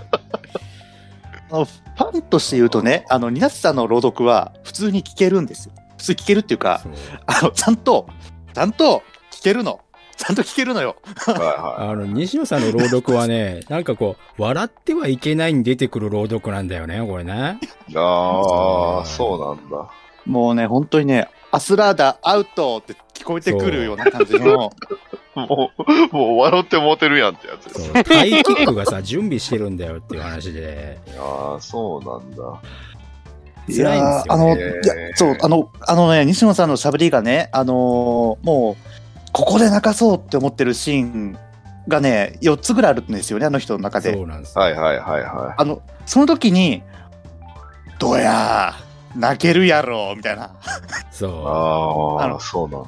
[1.48, 5.74] あのファンとして言うとね、あの、ニナツさんの朗読は普通に聞けるんですよ。
[5.96, 6.92] 普通に聞けるっていうか、そう
[7.26, 8.08] あの、ちゃんと、
[8.52, 9.80] ちゃんと聞けるの。
[10.18, 10.96] ちゃんと聞けるのよ。
[11.26, 17.58] はいはあの、西野さんの朗読はね、 なんかこう、笑ってはいけないに出てくる朗読なんだよね、これね。
[17.88, 17.94] い。
[17.96, 19.90] ああ、そうなんだ。
[20.24, 24.70] もうね、本当にね、アスラーダアウトって聞こえてくるような感じの、
[25.36, 25.70] も
[26.12, 27.92] う、もう笑ってモテるやんってやつです。
[27.92, 32.60] そう、タイキックがさ、準備してるんだよっていう話で、ああ、そうなんだ。
[33.68, 35.02] い辛いんやーあの、ですよね。
[35.06, 39.05] いや、そう、あの、あのね、西野さんの喋りがね、あのーもう、
[39.36, 41.38] ここで泣かそうって思ってるシーン
[41.88, 44.14] がね、4つぐらいあるんですよね、あの人の中で。
[44.14, 44.62] そうなんですよ。
[44.62, 46.82] はいはいはいはあの、その時に、
[47.98, 50.44] どうやー、泣けるやろ、みたいな。
[50.44, 50.48] い。
[51.10, 52.84] そああ、あのそうな。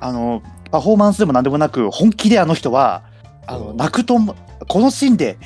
[0.00, 3.04] あの、パフォーマンスでも何でもなく、本気であの人は、
[3.46, 4.36] あの、泣くとも、
[4.68, 5.38] このシーンで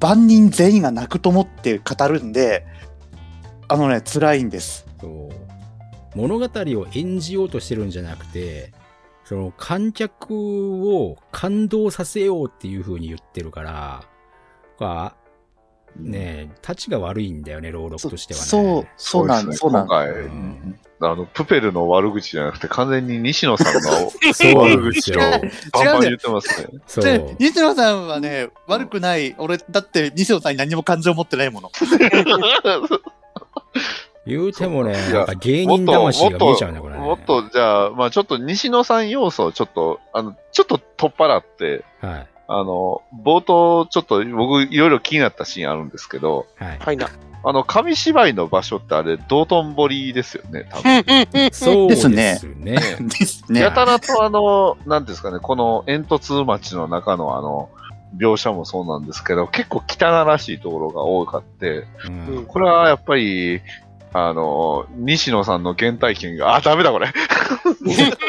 [0.00, 2.66] 万人全員が泣くと思って語るんで、
[3.68, 4.84] あのね、辛いんです。
[4.98, 5.00] う。
[5.00, 6.18] そう。
[6.18, 8.72] 物語を演じようとしてるんじゃなくて、
[9.30, 14.02] その観客を感動させようっていう風に言ってるから、
[14.80, 15.16] まあ、
[15.96, 18.46] ねえ、立ちが悪いんだよね、朗読としてはね。
[18.46, 19.70] そう、そうなん、ですね。
[19.70, 24.10] 今回、うんあの、プペルの悪口じゃなくて、完全に西野さんの
[24.60, 25.30] 悪口をよ。
[25.74, 26.68] バンバン言ってますね。
[26.88, 27.04] そう。
[27.04, 29.36] で、西野さんはね、悪くない。
[29.38, 31.70] 俺、だって西野さんに何も感情持ってないもの。
[34.26, 36.89] 言うてもね、いやなんか芸人魂が見えちゃうんだ、こ。
[37.10, 42.26] もっと、じゃあ、まあちょっと西野さん要素をちょっと、あの、ちょっと取っ払って、はい。
[42.46, 46.78] あの、冒頭、ちょっと僕、いろいろ気になったシーンあるんですけど、はい。
[46.78, 47.08] はいな。
[47.42, 51.50] あの、紙芝居の場所ってあれ、道頓堀ですよね、多分。
[51.52, 52.38] そうですね。
[52.60, 53.72] ですねや。
[53.72, 57.70] たらとあの、なんですかね、この煙突町の中のあの、
[58.16, 63.62] 描写もそうなんですけど、結構汚らしいところが多かって、うんこれはやっぱり、
[64.12, 67.08] あの、西野さんの原体験が、あ、ダメだこれ。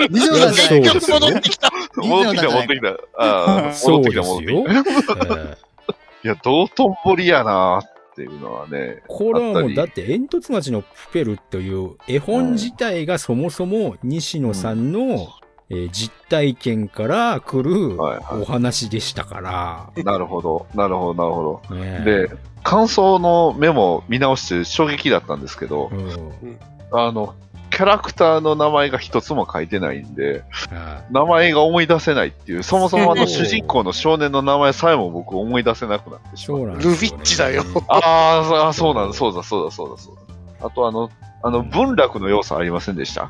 [0.10, 1.70] 西野さんじゃ戻ってきた。
[1.96, 2.98] 戻ってきた、戻ってきた。
[3.18, 5.02] あーそう戻ってきた、です 戻ってよ。
[5.02, 5.40] きた。
[5.40, 5.58] え
[6.24, 8.78] いや、道頓堀やなっていうのはね。
[8.78, 15.30] ーこれはもう、だって、煙突町のプペルという絵本自体がそもそも西野さんの、
[15.72, 19.90] えー実体験から来るはいはお話でしたから。
[19.98, 20.04] い。
[20.04, 22.06] なるほど、なるほど、なるほねど。
[22.06, 22.30] で、
[22.64, 26.58] 感想のメモ見直して衝撃だったんですけどう、ん
[26.92, 27.34] あの、
[27.70, 36.60] キャラクターの名前が一つも書いてないんで、は名前が思い出せないっていう、そもそもあの主人公の少年の名前さえも僕思い出せなくなっていしまう。
[36.60, 40.16] そうルビッチだよああ、そうなんだ、そうだ、そうだ、そうだ、そう
[40.60, 40.68] だ。
[40.68, 41.10] あとあの、
[41.44, 43.30] あの、文楽の要素ありませんでした？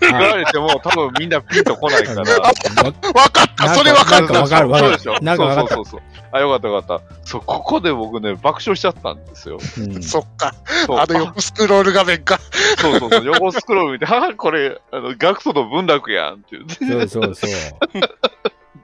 [0.00, 2.20] 言われても多分みんなピンとこないから。
[2.22, 4.18] わわかった、それわかった。
[4.18, 6.00] なんかわかるわかるそうそうそうそうそう。
[6.32, 7.04] あ、よかったよかった。
[7.24, 9.58] そう、ここで僕ね、爆笑しちゃったんですよ。
[9.78, 10.54] うんそっか。
[10.88, 12.38] あの横スクロール画面か。
[12.78, 17.08] そうそうそう、横スクロール見て、はぁ、これ、あの、ガクトの文楽やんって言って。
[17.08, 17.50] そうそうそう。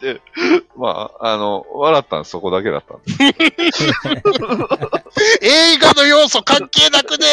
[0.00, 0.20] で、
[0.76, 3.08] まあ、あの、笑ったんそこだけだったんで
[3.72, 3.84] す。
[5.42, 7.26] 映画の要素関係なくね。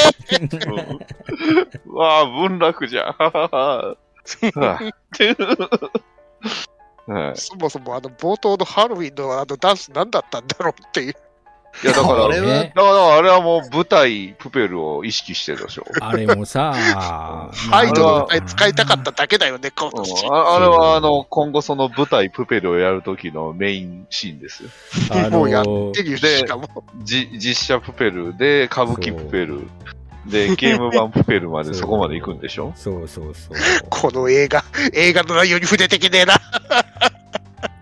[1.86, 3.16] うんうわあ、文楽じゃん。
[7.36, 11.16] そもそもあの冒頭のハロウィンのあのダンス何だったんだろうっていう。
[11.84, 15.86] いや、だから、あれだからあれはもう舞台、プペルを意識してるでしょ。
[16.00, 16.74] あれもさ、
[17.72, 20.26] アイドルのあ歌い使いたかっただけだよね、今うん年。
[20.28, 24.70] ああれは、あの、今後その舞台、プペルをやるときのメインシーンですよ。
[25.12, 26.68] あもうやのってるしかも。
[27.04, 29.68] じ実写プペルで、歌舞伎プペル
[30.26, 32.74] で、ゲーム版プペルまでそこまで行くんでしょ？
[32.76, 33.56] そうそうそう。
[33.90, 36.40] この映画、映画の内容に触れてきねえな。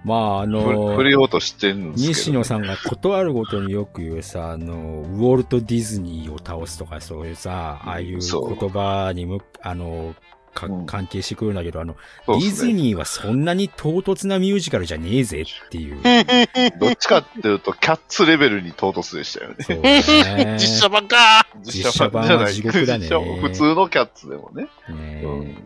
[0.03, 0.61] まあ、あふの
[0.91, 2.13] 触、れようとしてるんですけど。
[2.13, 10.15] 西野さんが断るごとによく言うさ、あの、ウォルト・ディズニーを倒すとか、そういうさ、ああいう言葉にむ、あの、
[10.53, 11.95] かうん関係してくるんだけど、あの、
[12.27, 16.01] ディズニーはそんなに唐突なミュージカルじゃねえぜっていう。
[16.79, 19.55] どっちかっていうと、キャッツレベルに唐突でしたよね。
[19.61, 20.57] そうね。
[20.59, 21.47] 実写版か。
[21.63, 23.07] 実写版は地獄だね
[23.41, 24.67] 普通のキャッツでもね。
[24.89, 25.63] ねうん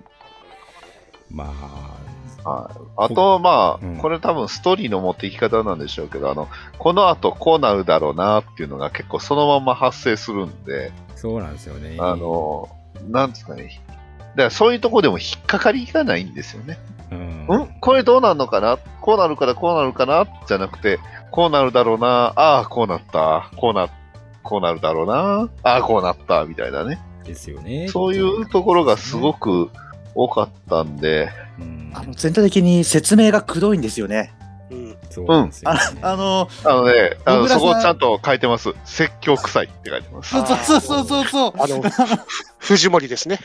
[1.29, 1.97] まあ、
[2.47, 11.97] はい、あと、まあ、うんこれ多分ストーリーの持っていき方なんでしょうけど、あの、この後こうなるだろうなっていうのが結構そのまま発生するんで、そうなんですよね。
[11.99, 12.69] あの、
[13.09, 13.81] なんですかね。
[14.31, 16.77] だからそういうとこでも引っかかりがないんですよね。
[17.11, 17.79] うんん？
[17.79, 18.77] これどうなるのかな？
[19.01, 20.27] こうなるからこうなるかな？
[20.47, 20.99] じゃなくて、
[21.31, 22.33] こうなるだろうな？
[22.35, 23.49] ああ、こうなった。
[23.57, 23.89] こうな、
[24.43, 25.49] こうなるだろうな？
[25.63, 26.45] ああ、こうなった。
[26.45, 26.99] みたいなね。
[27.23, 27.87] ですよね。
[27.87, 29.69] そういうところがすごく
[30.17, 34.33] 多かったんで、うんあの全体的に説明がくどいんですよね。
[34.71, 34.97] うん。
[35.09, 35.79] そうなんですよね。
[36.01, 38.73] あの、あのね、あの小倉さんそこちゃんと書いてます。
[38.83, 40.31] 説教臭いって書いてます。
[40.31, 41.53] そうそうそうそうそう。
[41.57, 41.83] あの、
[42.59, 43.39] 藤森ですね。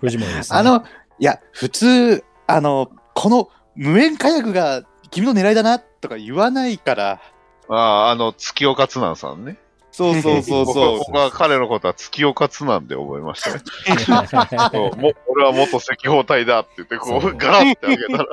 [0.00, 0.58] 藤森ですね。
[0.58, 0.84] あの、
[1.18, 7.20] いや、普通、あの、この無縁火薬が君の狙いだなとか言わないから。
[7.68, 9.58] ああ、あの、月岡津南さんね。
[9.98, 10.98] そうそうそう僕そう。
[11.10, 14.70] 僕は彼のことは月岡津南で覚えましたね。
[14.72, 18.26] そうも俺は元赤報隊だって言って、こそうう、ガラッて開けたら、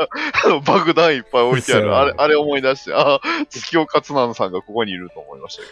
[0.46, 1.98] あ の爆弾いっぱい置いてあそうる。
[1.98, 5.70] あれ、あれ思い出して、ああ、月岡津南さんがここにいると思いましたけ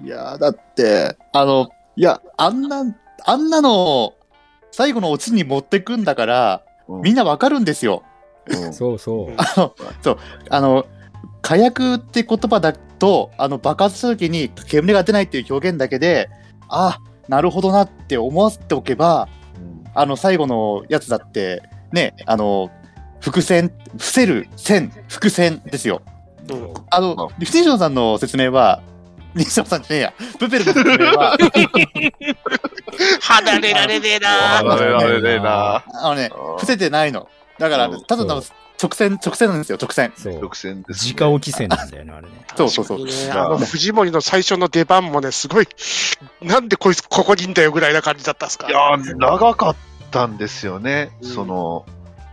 [0.00, 2.84] いや、だって、あの、いや、あんな、
[3.24, 4.14] あんなの、
[4.72, 6.96] 最後のオチに持ってくんだから、ど。
[6.96, 8.02] うんみんなわかるんですよ。
[8.46, 9.34] うんそうそう。
[10.50, 10.84] あの、
[11.40, 12.74] 火薬って言葉だ
[13.04, 16.30] と、あの、爆発した時に煙が出ないっていう表現だけで、
[16.70, 21.62] あ、なるほどなって思わせておけば、うんあの、最後のやつだって、
[21.92, 22.70] ね、あの、
[23.20, 26.00] 伏線、伏せる線、伏線ですよ。
[26.50, 28.82] うんあの、リフテーションさんの説明は、
[29.34, 31.36] 西野さんじゃねえや、プペルの説明は、
[33.20, 34.28] 離れられねえな。
[34.28, 35.84] 離れられねえな。
[35.92, 37.28] あのね、伏せてないの。
[37.58, 38.42] だからうん、ただの
[38.84, 40.12] 直線、直線なんですよ、直線。
[40.16, 40.56] そう独。
[40.56, 41.14] 占です、ね。
[41.18, 42.32] 直置き線なんだよね、あれね。
[42.56, 42.98] そうそうそう。
[43.32, 45.68] ああの、藤森の最初の出番もね、すごい、
[46.42, 48.68] なんでこいつここにいんだよぐらいな感じだったっすか？
[48.68, 49.76] いやー、長かっ
[50.10, 51.10] たんですよね。
[51.22, 51.86] うんその、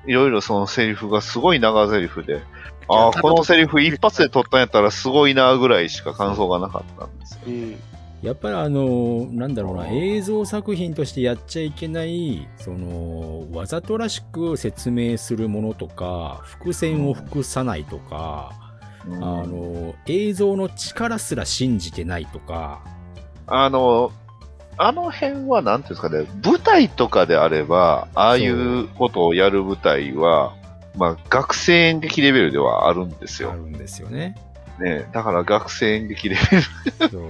[0.06, 2.42] いろいろそのセリフがすごい長セリフで、
[2.90, 7.40] ああ、このセリフ一発で取ったんやったらすごいなぐらいしか感想がなかったんですよ。
[7.48, 7.80] うん。
[8.22, 18.52] やっぱりあの、なんだろうな、映像作品としてやっちゃいけない、その、わざとらしく説明するものとか、伏線を複さないとか、
[19.08, 22.84] うんあの、映像の力すら信じてないとか、
[23.48, 24.12] あの、
[24.78, 30.54] あの辺は、なんていうんですかね、舞台とかであれば、ああいうことをやる舞台は、
[30.96, 33.52] まあ、学生演劇レベルではあるんですよ。
[33.52, 34.36] あるんですよね。
[34.80, 36.38] ね、だから学生演劇レ
[37.00, 37.10] ベル。
[37.10, 37.22] そう。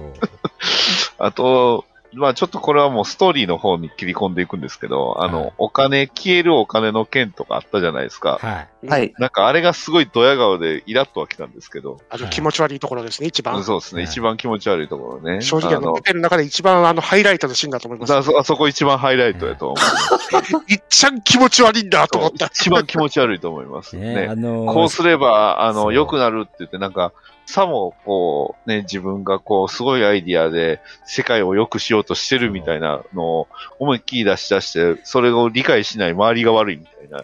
[1.18, 8.38] あと、まあちょっとこれはもうストーリーの方に切り込んでいくんですけど、あの、はいお金、消えるお金の件とかあったじゃないですか。
[8.40, 8.86] はい。
[8.86, 9.14] はい。
[9.18, 13.62] なんかあれがすごいドヤ顔でイラッとは来たんですけど、あの、気持ち悪いところですね、一番。
[13.64, 15.40] そうですね、はい一番気持ち悪いところね。
[15.40, 18.14] 正直、あの、見てる中で一番あの、ハイライトのシーンだと思います。
[18.14, 20.72] あそあそこ一番ハイライトやと思う。
[20.72, 22.46] いっちゃん気持ち悪いんだと思った。
[22.46, 24.26] 一番気持ち悪いと思いますねね。
[24.28, 27.12] あのこうすれば、あの、良くなるって言って、なんか、
[27.52, 37.18] さも、こう、ね、自分がこう、すごいアイディアで、世界を良くしようとしてるみたいなのを、思いっきり出し出して、それを理解しない周りが悪いみたいな、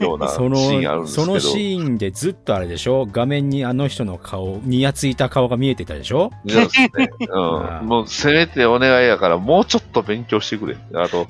[0.06, 1.26] ようなシーンあるんですけど。
[1.26, 3.06] そのシーンでずっとあれでしょ？
[3.06, 6.30] 画面にあの人の顔、にやついた顔が見えてたでしょ？
[6.48, 7.10] そうですね。
[7.28, 7.86] うん。
[7.86, 10.76] もう、せめてお願いやから、もうちょっと勉強してくれ。
[10.94, 11.26] あと、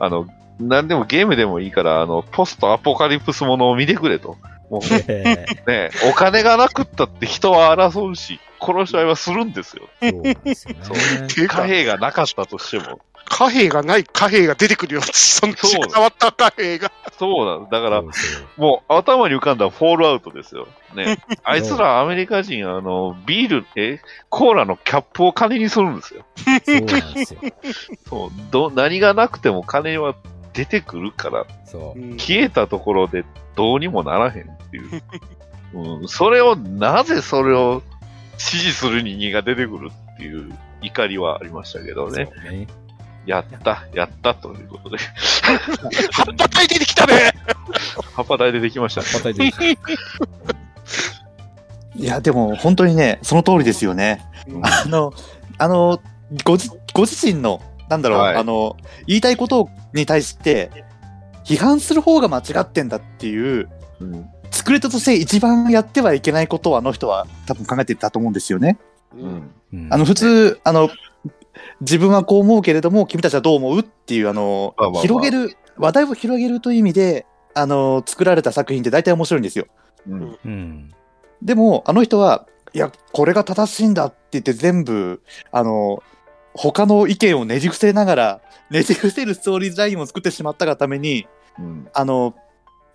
[0.00, 0.26] あの、
[0.58, 4.36] なんでもゲームでもいいから、あの、ポストアポカリプスものを見てくれと。
[4.70, 9.88] もう、え ね、お金がなくったって人は争うし、殺し合いはするんですよ。
[10.00, 11.46] えそうなんですね。
[11.48, 13.00] 貨幣がなかったとしても。
[13.26, 15.00] 貨幣がない貨幣が出てくるよ。
[15.02, 16.92] そんなそう変わった貨幣が。
[17.18, 18.02] そうなんだから
[18.56, 20.68] もう頭に浮かんだフォールアウトですよ。
[20.94, 21.18] ね。
[21.42, 26.24] あいつらアメリカ人、あの、ビール、え、コーラのキャップを金にするんですよ。
[26.64, 27.40] そうなんですよ。
[28.08, 28.30] そう。
[28.50, 30.14] ど、何がなくても金は
[30.54, 32.00] 出てくるから、そう。
[32.00, 33.24] うん消えたところで
[33.56, 35.02] どうにもならへんっていう。
[36.00, 36.08] うん。
[36.08, 37.82] それを、なぜそれを
[38.38, 42.28] 支持する人間が出てくるっていう怒りはありましたけどね。
[42.48, 42.66] ね。
[43.26, 44.98] やった、やったということで。
[46.12, 47.32] 葉っぱ体出てきたね。
[48.14, 49.06] 葉っぱ台出てきましたね。
[49.10, 49.78] 叩いてる
[51.96, 54.24] いや、でも本当にね、その通りですよね。
[54.62, 55.14] あの、
[55.58, 56.00] あの、
[56.44, 57.62] ごじご自身の、
[57.94, 58.76] なんだろう、はいあの、
[59.06, 60.70] 言いたいことに対して、
[61.44, 63.68] 批判する方が間違ってんだっていう、
[64.00, 64.28] うん。
[64.50, 68.78] 作り手として一番やってはいけないことをあの人は多分考えてたと思うんですよね。
[69.16, 69.50] うん。
[69.72, 70.88] うんあの、普通、あの、
[71.80, 79.66] 自分はこう思うけれども、君たちはどう思うっていう、あの、まあまあまあ広げる、話題を広げるという意味で、あの、作られた作品って大体面白いんですよ。
[80.08, 80.38] うん。
[80.44, 80.90] うん。
[81.42, 86.02] でも、あの人は、いや、これが正しいんだって言って全部、あの、
[86.54, 88.40] 他の意見をねじ伏せながら、
[88.70, 91.26] ねじ伏せるストーリーラインを作ってしまったがために、
[91.58, 91.88] うん。
[91.92, 92.34] あの、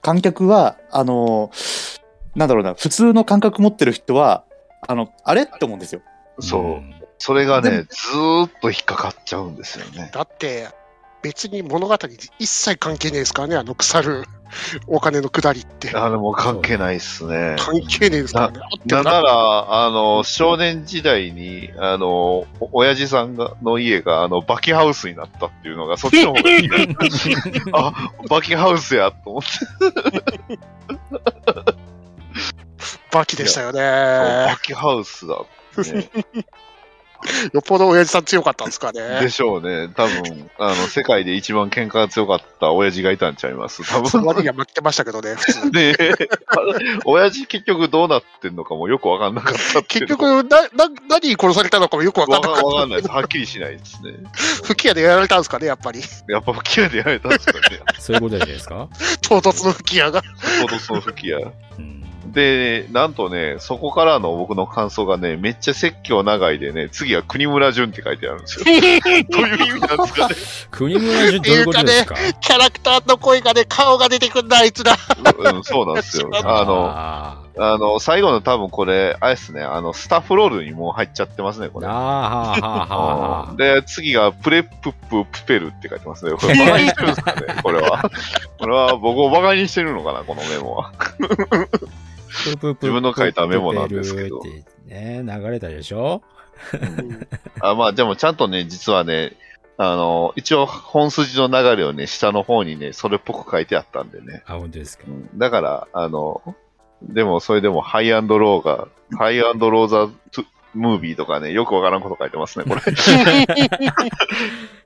[0.02, 1.52] 観客は、あの、
[2.36, 4.46] なんだろうな、普通の感覚持ってる人は、
[4.88, 6.02] あの、あれって思うんですよ。
[6.40, 7.00] そう。
[7.18, 10.10] それがねずーっと引っかかっちゃうんですよね。
[10.14, 10.70] だって、
[11.22, 14.24] 別に物語に一切関係ねえですからね、あの腐る
[14.88, 15.92] お金の下りって。
[15.92, 17.56] あれもう関係ないっすね。
[17.60, 18.60] 関係ねえですからね。
[18.86, 26.78] なんなら、あの、少年時代に、あの、お親父さんがの家が、あの、バキハウスになったっていうのが、そっちの方がいいな。
[27.74, 30.60] あ、バキハウスやと思って。
[33.12, 34.56] バキでしたよバね。
[34.64, 35.36] キハウスだ
[35.94, 36.10] ね。
[37.54, 39.30] よっぽど親父さん強かったんですかねで。
[39.30, 39.90] しょうね。
[39.96, 43.82] 多分、あの、世界で一番喧嘩が強かった親父がいたんちゃいます？
[43.84, 44.34] 多その。
[44.40, 45.72] には負けてましたけどね、普通に。
[45.74, 45.96] ね
[47.06, 50.68] 親父結局どうなってんのかもよくわかんなかった結局、な、な、
[51.10, 53.12] 何に殺されたのかもよくわかわんなかっかわかんないです。
[53.12, 54.14] はっきりしないですね。
[54.24, 54.40] た。
[54.68, 56.02] 吹き矢でやられたんですかね、やっぱり。
[56.30, 57.80] やっぱ吹き矢でやられたんですかね。
[58.00, 58.88] そういうことじゃないですか？
[59.22, 60.22] 唐突の吹き矢が。
[60.22, 61.40] ちょうどその吹き矢。
[61.40, 61.99] うん。
[62.32, 68.66] で、なんとね、そこからの僕の感想がね、めっちゃ説教長いでね、次は国村淳って書いてあるんですよ。
[69.30, 70.36] どういう意味なんですかね。
[70.72, 72.16] 国村淳どういうことですか？
[72.42, 74.94] キャラクターの声がね、顔が出てくんだ、あいつら。
[74.94, 76.30] うん、そうなんですよ。
[76.44, 81.88] あの、ああの、最後の多分これ、あれですね、あの、スタッフロールにもう入っちゃってますね、これ。
[81.88, 82.04] ーあー、は
[82.56, 83.56] あ、はあ、はあ。
[83.58, 86.32] で、次がプレップッププペルって書いてますね。
[86.40, 88.10] これバカにしてるんですかね、これは。
[88.60, 90.92] これは僕をバカにしてるのかな、このメモは。
[92.30, 96.22] プープープー自分の書いたメモなんですけどってね、流れたでしょ？
[97.62, 99.36] あまあ、でもちゃんとね、実はね、
[99.78, 104.44] あの、一応本筋の流れをね、下の方にね、それっぽく書いてあったんでね。
[104.46, 105.06] あ、本当ですか。
[105.08, 106.56] うんだから、あの、
[107.02, 110.10] でも、それでも、ハイアンドローが、ハイアンドローザ
[110.74, 112.82] ムービーとかね、よくわからんこと書いてますね、これ。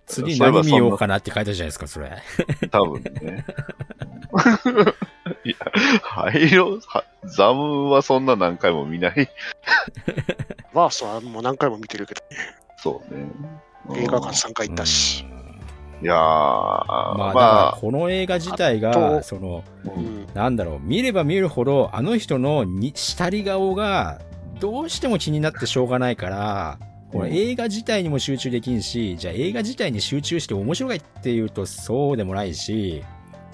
[0.05, 2.21] 次何見ようかなって書いてあるじゃないですか、それ。
[2.69, 3.45] 多分ね。
[5.45, 5.55] いや、
[6.01, 9.29] ハイロはザムはそんな何回も見ない。
[10.73, 12.21] ワーストはもう何回も見てるけど、
[12.77, 13.29] そうね。
[13.97, 15.25] 映画館3回行ったし。
[16.01, 24.19] いやー、まあ、まあ、この映画自体あが、とその、うんなんだろう、見れば見るほど、あの人のに下り顔が、
[24.59, 26.79] どうしても気になってしょうがないから、
[27.11, 33.03] この映画自体にも集中できんし、じゃあ映画自体に集中して面白いっていうとそうでもないし、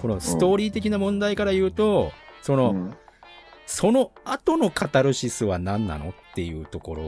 [0.00, 2.96] このストーリー的な問題から言うと、その、うん
[3.72, 7.02] その後のカタルシスは何なのっていうところ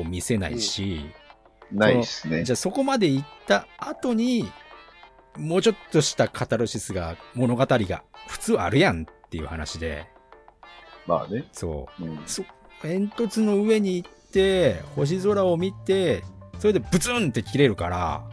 [0.00, 1.12] を見せないし、
[1.70, 2.42] ないですね。
[2.42, 4.50] じゃあそこまで行った後に、
[5.36, 10.08] もうちょっとしたカタルシスが、物語が普通あるやんっていう話で、
[11.06, 11.44] まあね。
[11.52, 12.04] そう。
[12.04, 12.42] うんそ
[12.82, 16.24] 煙突の上に行って、星空を見て、
[16.58, 18.28] それでブツンって切れるから、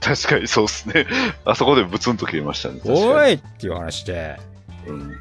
[0.00, 1.06] 確かにそうですね。
[1.44, 2.80] あそこでブツンと切れましたね。
[2.84, 4.38] おいっていう話で、
[4.86, 5.12] うん。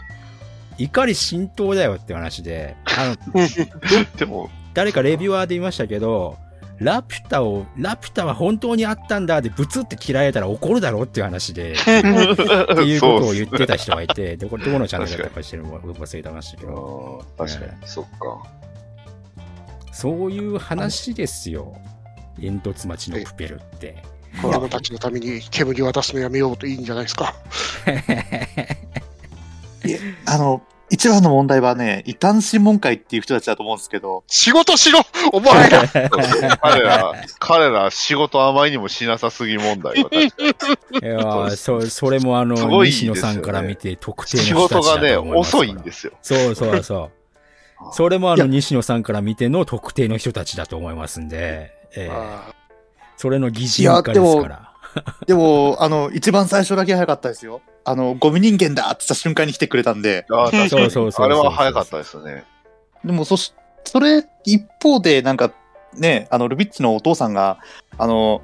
[0.77, 3.47] 怒り浸透だよっていう話で、あの、
[4.17, 6.37] でも、誰かレビュアーで言いましたけど、
[6.79, 18.43] ラピュタを、ラピュタは本当にあったんだでブツって切られたら怒るだろっていう話で、っていうことを言ってた人がいて、 で、これどこのチャンネルだったかしてるのか忘れてましたけど、確かに、そっか。
[19.91, 21.75] そういう話ですよ。
[22.39, 24.03] 煙突町のプペルって。
[24.41, 27.33] 子供たちのために煙を渡すのやめようといいんじゃないですか。
[30.25, 35.01] あの、一番の問題はね、異端審問会っていう人たちだと思うんですけど、仕事しろ
[35.33, 35.83] お前ら。
[36.61, 40.99] 彼ら、彼ら仕事あまりにもしなさすぎ問題は確かに。
[40.99, 42.93] いやーそ、それもあの、すごいね。
[42.93, 45.63] 西野さんから見て特定の仕人たちだ事がね、と思いますから。
[45.63, 46.13] 遅いんですよ。
[46.21, 47.11] そうそうそう。
[47.91, 52.53] それもあの、西野さんから見ての特定の人たちだと思いますんで、えーあ
[53.17, 54.73] それの擬人化ですから。
[55.25, 57.61] でも、あの、一番最初だけ早かったですよ。
[57.83, 62.45] あの、ゴミ人間だって言った瞬間に来てくれたんで、あー確かにそうそうあれは早かったですね。
[63.03, 63.53] でも、そし、
[63.83, 65.51] それ、一方で、なんか、
[65.95, 67.59] ね、あの、ルビッチのお父さんが、
[67.97, 68.41] あの、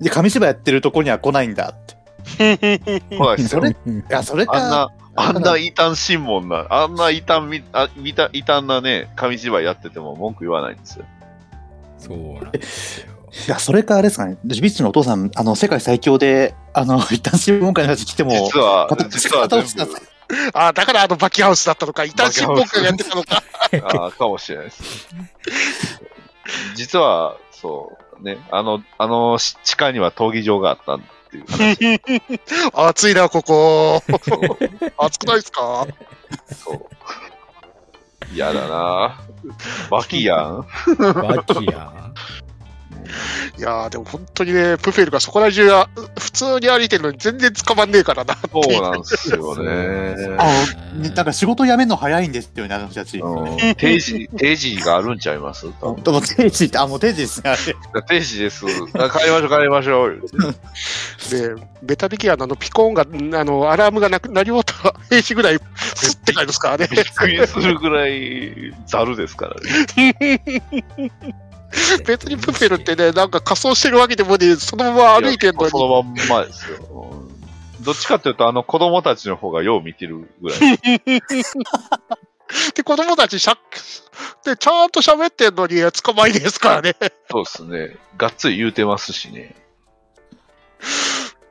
[0.00, 2.56] で、紙芝居やってるとこには来ないんだって。
[2.56, 3.70] ーそうですよそれ。
[3.70, 11.04] いや、それか、あんな、あんな異端審問な、あんな異端み、あ異端異端なね、紙芝居やってても文句言わないんですよ。
[11.98, 13.19] そうなんですよ。
[13.46, 14.38] いや、それかあれですかね。
[14.44, 19.44] ルビッチのお父さん、あの、世界最強で、あの、 一旦審問会の話来ても、実は片、実は
[20.54, 23.42] あーだからあのバキハウスだったのか、異端審問会をやってたのか。
[23.98, 25.08] ああ、かもしれないです。
[26.76, 31.00] 実は、そう、ね、あの、あのし地下には闘技場があったっ
[31.30, 32.00] ていう話。
[32.74, 34.02] 暑いな、ここ。
[34.98, 35.86] 暑くないですか？
[36.64, 36.86] そう。
[38.32, 39.20] 嫌だな
[39.90, 40.66] バキやん。
[40.98, 42.14] バキやん。
[43.58, 45.88] いやー、でも本当にね、プフェルがそこら中は
[46.18, 48.36] 普通に歩いてるのに全然捕まんねえからな。
[48.52, 50.36] そうなんですよね。
[50.38, 50.44] あ
[50.94, 53.18] の、ねなんか仕事辞めるの早いんですよね、あの人たち。
[53.18, 55.66] うん 定時、定時があるんちゃいます？
[55.66, 55.70] で
[56.10, 57.56] も定時って、あ、もう定時ですね。
[58.08, 58.64] 定時です。
[58.94, 60.20] あ帰りましょう、帰りましょう。
[61.30, 63.02] で、ベタビキアのあのピコーンが、
[63.40, 66.88] あの、アラームがなくなり終わった兵士ぐらい、スッて書いてますからね。
[66.90, 70.34] びっくりするぐらいざるですからね。
[72.06, 75.70] 別にプフェルってね、なんか仮装してるわけでもね、そのまま歩いてんのに。
[75.70, 76.78] そのまんまですよ。
[77.12, 77.30] うん
[77.80, 80.60] どっちかっていうと、あの子供たちの方がよう見てるぐらい。
[82.74, 83.56] で、子供たちしゃ、
[84.44, 86.94] で、ちゃんと喋ってんのに捕まいですからね。
[87.30, 87.96] そうですね。
[88.16, 89.54] がっつり言うてますしね。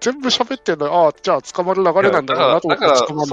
[0.02, 2.80] 全部喋ってんのに、ああ、じゃあ捕まる流れなんだろうなと思っ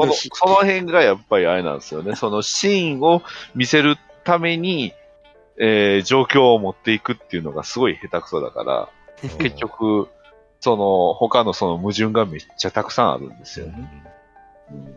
[0.09, 0.15] て。
[0.33, 2.17] その辺がやっぱりあれなんですよね。
[2.17, 3.23] そのシーンを
[3.55, 4.95] 見せるために、
[5.59, 8.89] えー状況を持っていくっていうのがすごい下手くそだから、
[9.39, 10.09] 結局、
[10.61, 14.05] その、他のその矛盾がめっちゃたくさんあるんですよね。
[14.71, 14.97] うん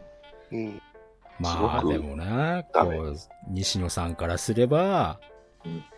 [0.51, 0.82] うん。
[1.39, 3.16] まあでもな、こう、
[3.49, 5.39] 西野さんからすればうん、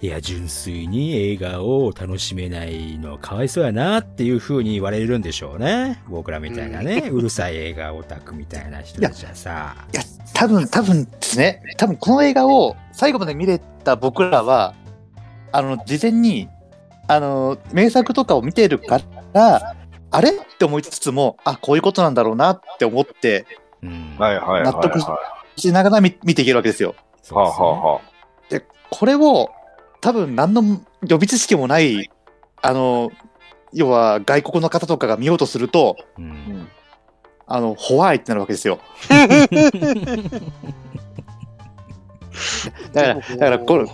[0.01, 6.01] いや、純粋に映画を楽しめないのはかわいそうやなっていう風に言われるんでしょうね。
[6.07, 9.75] 僕らみたいなね、うるさい映画オタクみたいな人たちはさ。
[9.93, 10.03] いや、
[10.33, 11.61] 多分、多分ですね。
[11.77, 14.73] 多分この映画を最後まで見れた僕らは、
[15.51, 16.49] あの、事前に、
[17.07, 18.99] あの、名作とかを見てるか
[19.33, 19.75] ら、
[20.11, 23.45] あれって思いつつも、あ、こういうことなんだろうなって思って、
[23.81, 24.15] うん。
[24.17, 24.73] はいはいはい、はい。
[24.73, 25.19] 納得は
[25.55, 26.95] しながら見見ていけるわけですよ。
[27.21, 29.49] そうあ、はあはあ、で、これを、
[30.01, 30.61] 多分何の
[31.03, 32.09] 予備知識もない、
[32.61, 33.11] あの、
[33.71, 36.21] 要は外国の方とかが見ようとすると、う。
[36.21, 36.67] うんん。
[37.47, 38.79] あの、ホワイってなるわけですよ。
[42.93, 43.85] だから、だからこれ、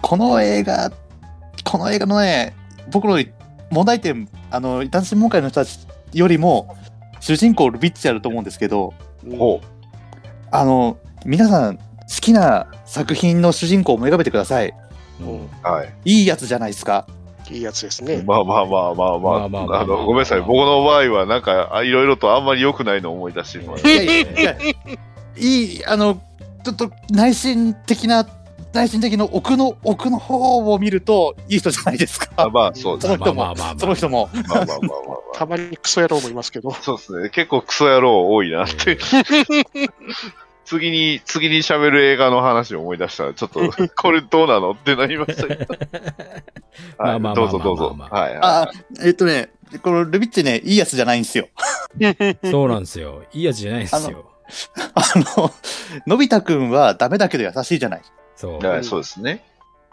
[0.00, 0.90] この映画、
[1.64, 2.54] この映画のね、
[2.90, 3.22] 僕の
[3.70, 6.74] 問題点、あの、異端審問会の人たちよりも、
[7.20, 8.94] 主人公ルビッチあると思うんですけど、
[9.38, 9.60] ほ
[10.50, 11.82] あの、皆さん、好
[12.20, 14.72] きな作品の主人公を思い浮かべてください。
[15.20, 15.48] うんう。
[15.62, 15.94] はい。
[16.04, 17.06] いいやつじゃないですか。
[17.50, 18.22] いいやつですね。
[18.26, 19.80] まあまあまあまあままあまあまああ。
[19.82, 20.40] あの、ごめんなさい。
[20.40, 24.56] 僕の場合は、なんか、あいろいろとあんまり良くないのを思い出してしまいいやいやいや、
[25.36, 26.20] いい、あの、
[26.64, 28.28] ちょっと内心的な、
[28.74, 32.50] 内心的な奥の、奥の方を見ると、いい人じゃないですか。
[32.50, 33.16] まあ、そうですね。
[33.16, 34.30] その人もまあまあまあまあその人も。
[34.32, 35.38] まあまあまあまあまあ。
[35.38, 36.72] たまにクソ野郎もいますけど。
[36.72, 37.30] そうですね。
[37.30, 38.98] 結構クソ野郎多いなって。
[40.68, 45.64] 次に、次に喋る映画の話を思い出したら、ちょっと、 これどうなのってなりましたけど。
[47.34, 47.96] どうぞどうぞ。
[47.98, 48.38] はいはい。
[48.42, 48.70] あ、
[49.02, 49.48] えっとね、
[49.82, 51.48] このルビッチね、いいやつじゃないんですよ。
[52.50, 53.22] そうなんですよ。
[53.32, 54.30] いいやつじゃないんですよ。
[54.94, 55.02] あ
[55.38, 55.50] の、
[56.06, 58.02] のび太くんはダメだけど優しいじゃない。
[58.36, 58.66] そう。
[58.66, 59.46] はい、そうですね。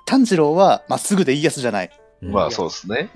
[0.06, 1.90] 炭治郎はまっすぐでいいやつじゃない。
[2.22, 3.10] うんまあ、そうですね。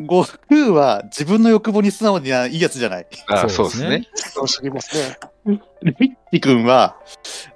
[0.00, 3.06] 悟空は自分の欲望に素直にはいいやつじゃない。
[3.28, 4.08] あそううですすね。
[4.14, 5.18] そうすぎますね。
[5.82, 6.96] ルビッチくんは、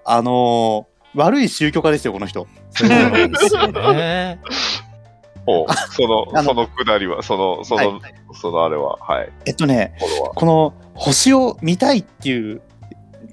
[0.04, 2.46] あのー悪い宗教家ですよ、この人。
[2.70, 4.40] そうなんですよね。
[5.44, 9.32] ほうその、そのくだりは、その、その、はいそのあれは、はい。
[9.44, 9.94] えっとね。
[10.34, 12.62] この星を見たいっていう、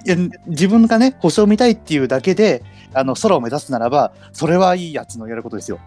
[0.06, 0.16] いや
[0.48, 5.80] 自分がね、星を見たいっていうだけで、あの、空を目指すならば、それはいいやつのやることですよ。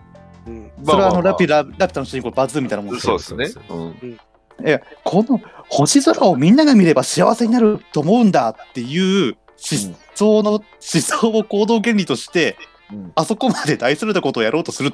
[0.46, 0.70] うん。
[0.84, 3.18] それはあの、ラピュラ、ラピュタの主人公バズーみたいなもんですよ。
[3.18, 3.78] そうですねそう。
[3.78, 4.20] うん。
[4.64, 12.56] え、この星空をみんなが見れば幸せになると思うんだっていう思想の、思想を行動原理として、
[12.92, 14.92] うんあそこまで大それたことをやろうとする。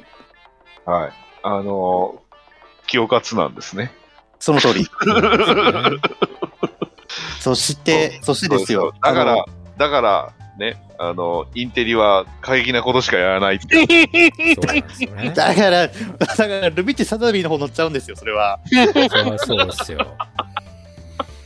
[0.85, 1.11] はい。
[1.43, 3.91] あのー、清活なんですね。
[4.39, 4.87] その通り。
[7.41, 8.93] そして、そしてですよ。
[9.01, 9.45] だから
[9.77, 13.75] だから、ね、あの、インテリは過激なことしかやらないって。
[14.55, 15.31] そうなんですよね。
[15.35, 15.91] だから、だ
[16.35, 18.59] から、ルビッチサザビーの方乗っちゃうんですよ、それは。
[18.65, 18.87] そりゃ
[19.39, 20.07] そうですよ。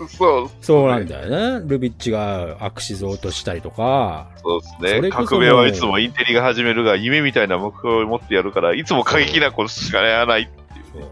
[0.08, 1.66] そう、そうなんだよね。
[1.68, 5.02] ルビッチが悪し像としたりとか、そうですそね。
[5.02, 10.50] れこそ革命はいつもインテリが始めるが、夢みたいな目標を持ってやるから、いつも過激なことしかやらない。
[10.94, 11.04] そう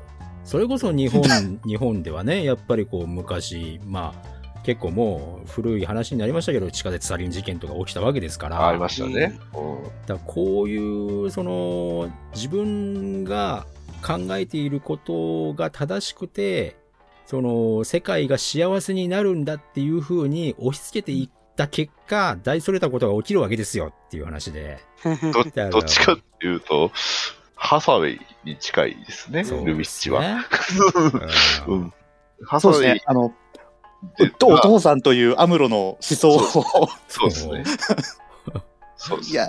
[0.43, 4.27] それこそ日本、日本ではね、やっぱりこう昔、まあ、
[4.63, 9.39] 結構もう古い話になりましたけど、地下鉄サリン事件とか起きたわけですから、ありましたね。
[9.55, 13.65] うんだからこういう、その、自分が
[14.05, 16.75] 考えていることが正しくて、
[17.25, 24.79] その、世界が幸せになるんだっていう風に押し付けていった結果、大それたことが起きるわけですよっていう話で。
[25.03, 26.91] どどっちかっていうと、
[27.55, 30.45] ハサウェイに近いですね、そうルビッチは。
[31.67, 31.93] う うんん。
[32.45, 33.01] ハサウェイ。
[33.05, 33.50] あの、で
[34.43, 36.39] お父さんというアムロの思想を。
[37.07, 37.63] そうですね。
[38.97, 39.47] そうですいや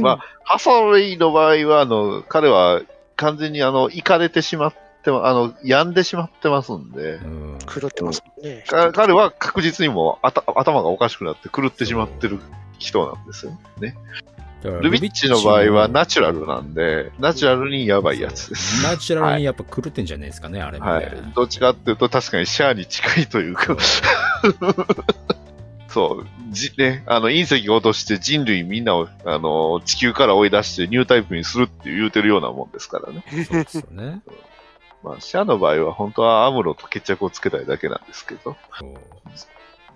[0.00, 2.82] まあ、ハサウェイの場合は、あの、彼は
[3.16, 4.74] 完全にあの、行かれてしまっ
[5.04, 7.20] て、あの、病んでしまってますんで、
[7.66, 8.64] 狂ってますもんね。
[8.66, 12.40] 彼は確実にもう頭がおかしくなって狂ってしまってる
[12.78, 13.96] 人なんですよね。
[14.62, 18.84] だからルビッチの場合はナチュラルなんで、ナチュラルにやばいやつです。
[18.84, 20.92] ナチュラルにやっぱ狂ってんじゃないですかね、あれもね。
[20.92, 21.32] はい。
[21.34, 23.76] どっちかっていうと確かにシャアに近いというか、
[25.88, 33.24] そう、じ、ね、あの、隕石を落として人類みんなを、あの、地球から追い出してニュータイプにするって言うてるようなもんですからね。
[33.28, 34.20] そうですよね。
[35.02, 38.56] まあ、シャアの場合は本当はアムロと決着をつけたいだけなんですけど、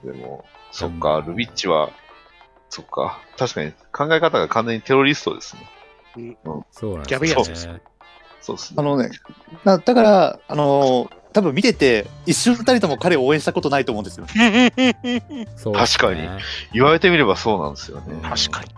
[0.04, 1.90] でも、そっか、ルビッチは、
[2.68, 6.36] そっか、確かに考え方が完全にテロリストですね。
[6.70, 7.80] そうなんですよね。
[8.40, 8.76] そうですね。
[8.78, 9.10] あのね、
[9.64, 14.26] だだから、あの、多分見てて、一瞬たりとも彼を応援したことないと思うんですよ。
[14.30, 14.72] すね
[15.74, 16.28] 確かに
[16.72, 18.18] 言われてみればそうなんですよね。
[18.22, 18.68] 確かに。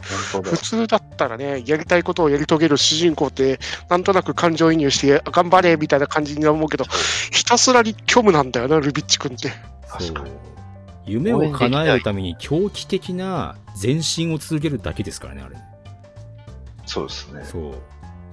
[0.00, 0.56] 普。
[0.56, 3.58] 通だったらね、やりたいことをやり遂げる主人公って、
[3.90, 6.84] なんとなく感情移入して、頑張れみたいな感じに思うけど、
[7.32, 9.50] ひたすらに虚無なんだよな、ルビッチ君って。
[9.88, 10.30] 確かに
[11.06, 15.56] 夢を叶えるために狂気的な前進を続けるだけですからね、あれ。
[16.84, 17.44] そうですね。
[17.44, 17.74] そう。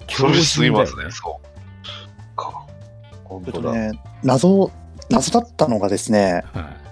[0.10, 1.06] それすぎますね。
[1.10, 2.36] そう。
[2.36, 2.66] か。
[3.24, 3.62] 本当だ。
[3.62, 3.92] とね、
[4.24, 4.72] 謎、
[5.10, 6.84] 謎だったのがですね、はい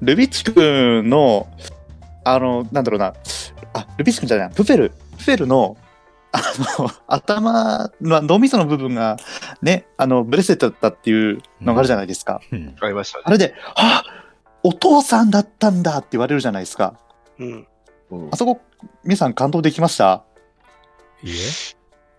[0.00, 1.48] ルビッチ君の、
[2.24, 3.14] あの、なんだろうな、
[3.72, 5.76] あ、ルビッチ君じゃない、プフェル、プフェルの、
[6.32, 6.42] あ
[6.78, 9.16] の、頭、まあ脳みその部分が、
[9.62, 12.40] ね、あの、ブレスレットだったっていうのがあるじゃないですか。
[12.52, 13.24] うんありましたね。
[13.26, 14.02] あれで、あ
[14.62, 16.94] お父さんだったんだって言われるじゃないですか。
[17.38, 17.66] うん。
[18.10, 18.60] うんあそこ、
[19.04, 20.22] 皆さん感動できました？
[21.22, 21.36] いいえ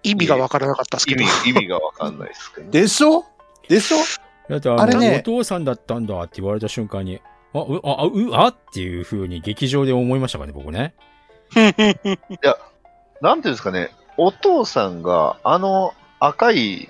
[0.03, 2.71] 意味がわからなかったですけど意味。、意味がわかんないですけど。
[2.71, 3.25] でしょ？
[3.67, 3.97] でしょ？
[4.49, 7.21] だってあれねお父さんだったんだって言われた瞬間に、
[7.53, 8.47] あ、う、あ、う、あ？
[8.47, 10.93] っていう風に劇場で思いましたからね、僕ね。
[13.21, 16.89] なんていうんですかね、お父さんがあの赤い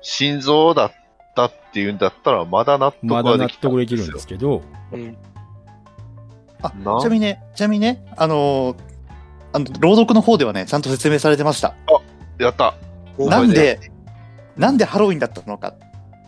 [0.00, 0.92] 心臓だっ
[1.36, 4.62] たっていうんだったら、まだ納得まだ納はできた得できるんですけど、
[4.92, 5.16] うん
[6.62, 8.76] あなちなみにね、ちなみにね、あのー
[9.52, 11.74] あの、朗読の方ではね、ちゃんと説明されてました。
[12.38, 12.74] やった。
[13.18, 13.78] おなんで、
[14.56, 15.74] なんでハロウィンだったのか。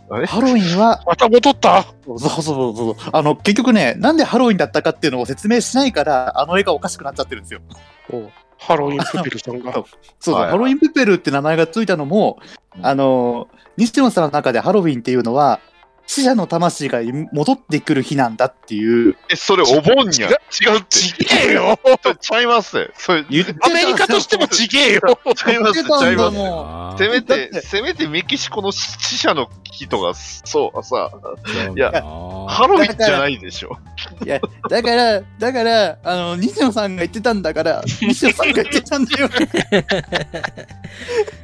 [0.09, 0.25] あれ？
[0.27, 1.83] ハロウィンは、また戻った？
[2.05, 2.95] そうそうそうそう。
[3.11, 7.61] あの、結局ね、なんでハロウィンだったかっていうのを説明しないから、あの絵がおかしくなっちゃってるんですよ。
[8.59, 9.73] ハロウィンペペルさんが。
[9.73, 9.85] そう
[10.19, 10.43] そう、はい。
[10.43, 12.39] はいハロウィンペペルって名前がついたのも、
[12.77, 12.85] うん。
[12.85, 13.47] あの、
[13.77, 15.59] 西野さんの中でハロウィンっていうのは、
[16.09, 17.01] 死者の魂が
[17.31, 20.27] 戻ってくる日なんだっていう、え、それお盆にゃ。
[20.27, 20.31] 違
[20.75, 20.87] うって。
[20.89, 22.89] ちげえよそれちゃいますね。
[22.95, 25.01] それ、言ってアメリカとしてもちげえよ
[25.35, 26.97] ちゃいます、ちゃいます。
[26.97, 31.19] せめてて、せめてメキシコの死者の人が、そう、さ、そ
[31.73, 33.77] ういやなハロウィンじゃないでしょ。
[34.25, 39.29] いや、だから、だから、あの、西野さんが言ってたんだから、西野さんが言ってたんだよ。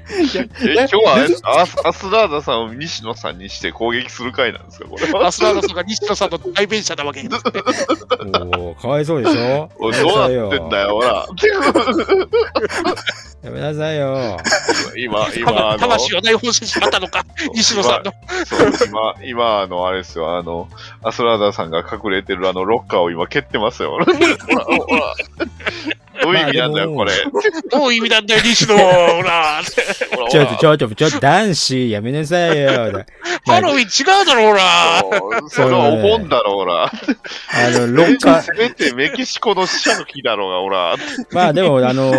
[0.08, 1.28] え、今日は
[1.86, 5.12] アスラーダさんを西野さんにして攻撃する回なんですかこれ？
[5.12, 5.28] は。
[5.28, 7.42] アスラーダさんが西野さんの代弁者なわけですね。
[7.44, 9.70] おーかわいそうでしょ？
[9.80, 11.26] おいどうなってんだよ、ほら。
[13.44, 14.38] やめなさいよ。
[14.98, 18.12] 今、今、あの、魂を内包してしまったのか、西野さんの。
[18.46, 20.68] そう今、今、あの、あれですよ、あの、
[21.04, 23.92] アスラーダさんが隠れてるあの、ロッカーを今蹴ってますよ。
[23.98, 24.06] ほら、
[24.66, 25.14] ほら。
[26.24, 27.12] どういう意味なんだよ、これ。
[27.70, 28.76] どういう意味なんだよ、西野。
[28.78, 29.62] ほら。
[30.30, 33.06] ちょっと、ちょっと、ちょっと、男子、やめなさいよ。
[33.46, 35.50] ハロウィン違うだろ、ほら。
[35.50, 36.86] それはお盆だろ、ほら。
[36.86, 36.90] あ
[37.72, 40.96] の、 ロッカー、せめてメキシコの死者の木だろうが、ほら。
[41.32, 42.12] まあでも、あの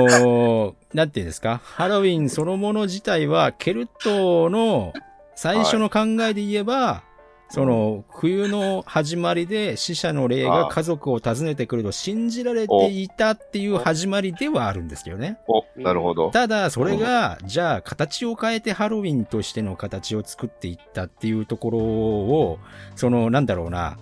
[0.72, 4.94] ーなんていうんですか、ハロウィンそのもの自体は、ケルトの
[5.34, 7.02] 最初の考えで言えば、
[7.48, 15.38] その、冬の始まりで死者の霊が家族を訪ねてくると信じられていたっていう始まりではあるんですけどね。
[15.46, 16.30] お、なるほど。
[16.30, 22.58] ただ、それが、じゃあ、形を変えてハロウィンとしての形を作っていったっていうところを、
[22.96, 23.96] その、なんだろうな、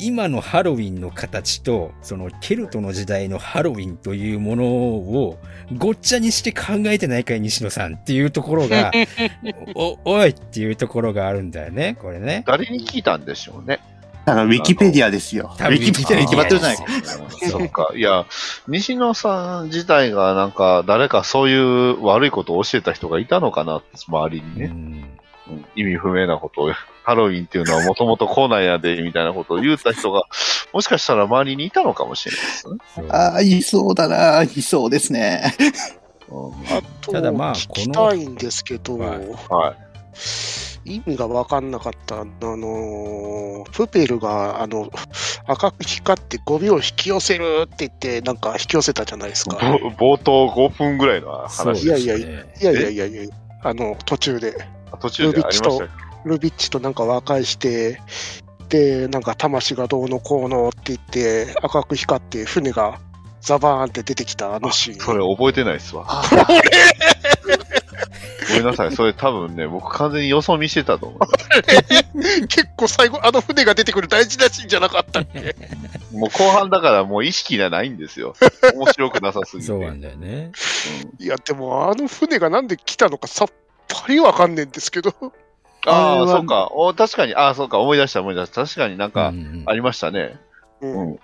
[0.00, 5.38] 今のハロウィンの形と、そのケルトの時代のハロウィンというものを
[5.76, 8.90] ごっちゃにして考えてないかい、西野さんっていうところが、
[9.74, 12.44] お、おいっていうところがあるんだよね、これね。
[12.46, 13.80] 誰に聞いたんでしょうね。
[14.24, 15.54] だから、ウィキペディアですよ。
[15.58, 16.84] ウィキペディアに決まってるじゃないか。
[17.48, 17.92] そうか。
[17.94, 18.26] いや、
[18.68, 25.19] 西野さん自体がなんか、誰かそういう悪いことを教えた人がいたのかなって、周りにね。
[25.76, 26.72] 意味不明なことを、
[27.02, 30.24] ハロウィンっていうのはもともとこうなんやで、みたいなことを言った人が、
[30.72, 32.68] もしかしたら周りにいたのかもしれないです
[33.02, 33.08] ね。
[33.10, 35.54] ああ、いそうだな、いそうですね。
[36.28, 39.90] うんあと、ただまあ聞きたいんですけど、はいはい。
[40.84, 44.90] 意味が分かんなかった、あのープペルが、あの、
[45.46, 49.58] 赤く光ってゴミを引き寄せるって言って、なんか引き寄せたじゃないですか。
[49.98, 54.54] ぼ冒頭5分ぐらいの話いやいやですねいやいやいやいや、あの、途中で、
[54.98, 55.88] 途中でありましたよ。
[56.24, 58.00] ルビッチとなんか和解して、
[58.68, 63.00] で、なんか魂がどうのこうのって言って、赤く光って船が
[63.40, 65.00] ザバーンって出てきたあのシーン。
[65.00, 66.04] それ覚えてないっすわ。
[66.08, 66.22] あ
[68.50, 68.92] ごめんなさい。
[68.92, 71.18] それ多分ね、僕完全によそ見してたと思う。
[72.48, 75.54] 結構最後、あの船が出てくる大事なシーンじゃなかったっけ？
[76.12, 78.34] もう後半だからもう意識がないんですよ。
[78.74, 79.68] 面白くなさすぎて。
[79.68, 80.50] そうなんだよね。
[81.18, 83.48] いや、でもあの船がなんで来たのかさっ
[83.90, 85.12] ぱりわかんねえんですけど。
[85.86, 86.68] ああ、そうか。
[86.72, 87.78] お確かに、ああ、そうか。
[87.78, 88.64] 思い出した思い出した。
[88.64, 90.38] 確かになんかうんうんありましたね。
[90.80, 91.18] うん。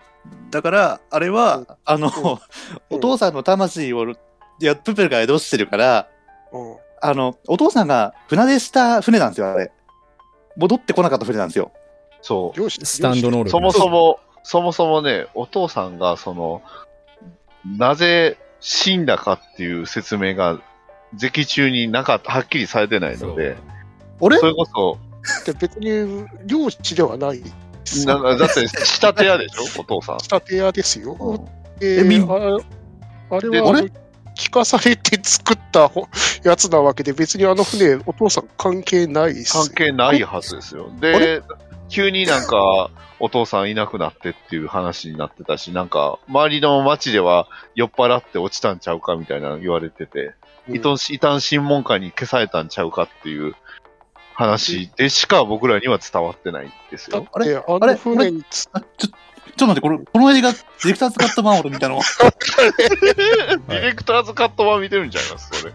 [0.51, 2.39] だから、あれは、あの、うん
[2.97, 4.17] お父さんの魂を、い
[4.61, 6.09] や、プペルが宿してるから、
[6.53, 9.71] うんあの、お父さんが船出した船なんですよ、あれ。
[10.57, 11.71] 戻ってこなかった船なんですよ。
[12.23, 12.61] そう。
[12.61, 13.51] よしスタンド能力。
[13.51, 16.63] そもそも、そもそもね、お父さんが、その、
[17.65, 20.59] なぜ死んだかっていう説明が、
[21.15, 23.57] 劇中になかった、はっきりされてないので、
[24.19, 24.99] それこそ、
[25.45, 27.43] で別に漁師ではない
[28.05, 30.21] なんかだって、仕立て屋でしょ、 お父さん。
[30.21, 31.49] 仕立て屋ですよ。
[31.81, 33.93] えみでああれではあれ
[34.35, 36.09] 聞かされて作ったほ
[36.45, 40.91] やつなわけで、別にあの船、お父さん関係ないっす関係ないはずですよ。
[40.95, 41.43] あでれ、
[41.89, 50.35] 急になんか、お父さんいなくなってっていう話になってたし、なんか、周りの街では酔っ払って落ちたんちゃうかみたいなの言われてて、うん
[50.69, 53.55] 異端異端審問会に消されたんちゃうかっていう
[54.35, 54.91] 話。
[54.97, 57.27] でしか僕らには伝わってないんですよ。
[57.33, 57.93] だって、ああれ？
[57.93, 62.01] の船にちょ、ちょっと待って、これ、この映画、ディレクターズカット版俺見たの。
[63.69, 65.73] ディレクターズカット版見てるんちゃいますそれ。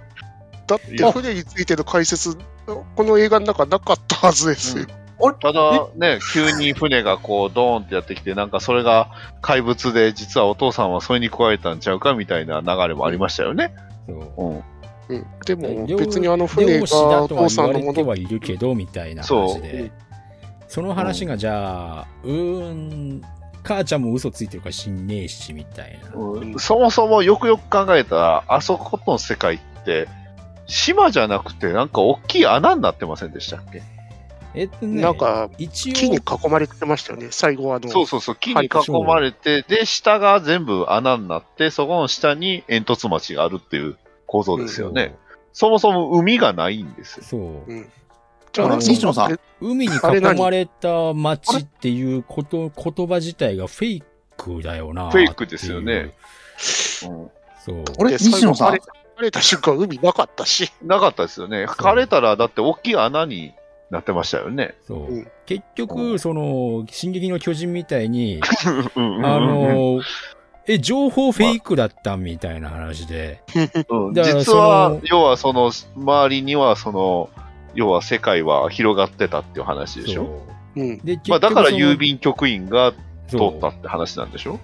[0.68, 4.78] だって船についての解説、この映画の中なかったはずです。
[4.78, 4.86] よ。
[5.40, 9.10] ただね、急に船がこうドーンってやってきて、なんかそれが
[9.42, 13.74] 怪物で、実はお父さんはそれに加えたんちゃうかみたいな流れもありましたよね。
[15.18, 19.92] うん、でも漁別にあの船が父さんのものはいるけど、みたいなそう話で。
[20.68, 23.22] その話がじゃあ、うーん、
[23.62, 26.20] 母ちゃんも嘘ついてるから死んねえし、みたいな。
[26.20, 30.08] うんそもそもよくよく考えたら、あそこの世界って、
[30.68, 33.84] 島じゃなくて、なんか大きい穴になってませんでしたっけ、
[34.54, 38.70] えっとね、なんか一木に応、囲まれてましたよね、最後はあの、そうそうそう、木に囲
[39.06, 43.98] まれて、で、下が全部穴になって、そこの下に煙突町があるっていう
[44.32, 45.14] 構造ですよね。
[45.52, 47.24] そもそも海がないんですよ。
[47.26, 47.86] そう。
[48.54, 49.38] じゃあ、西野さん？
[49.60, 54.04] 海に囲まれた街っていうこと、言葉自体がフェイ
[54.38, 55.10] クだよな。
[55.12, 56.14] フェイクですよね
[56.58, 57.32] そ
[57.74, 57.84] う。
[58.00, 58.12] あれ？
[58.12, 58.72] で西野さん？
[58.72, 58.86] 最後
[59.18, 61.66] 晴れた瞬間、海なかったし、なかったですよね。
[61.66, 63.54] 枯れたら、だって大きい穴に
[63.90, 64.76] なってましたよね。
[64.88, 64.98] そう。
[65.12, 68.40] うん結局、その、進撃の巨人みたいに、
[68.96, 70.00] あの、
[70.68, 73.42] え、情報フェイクだったみたいな話で。
[73.90, 77.30] うん実は要はその、周りにはその、
[77.74, 80.26] 要は世界は広がってたっていう話でしょ？
[80.76, 82.94] そううん、で、まあ、だから郵便局員が
[83.28, 84.60] 通ったって話なんでしょ？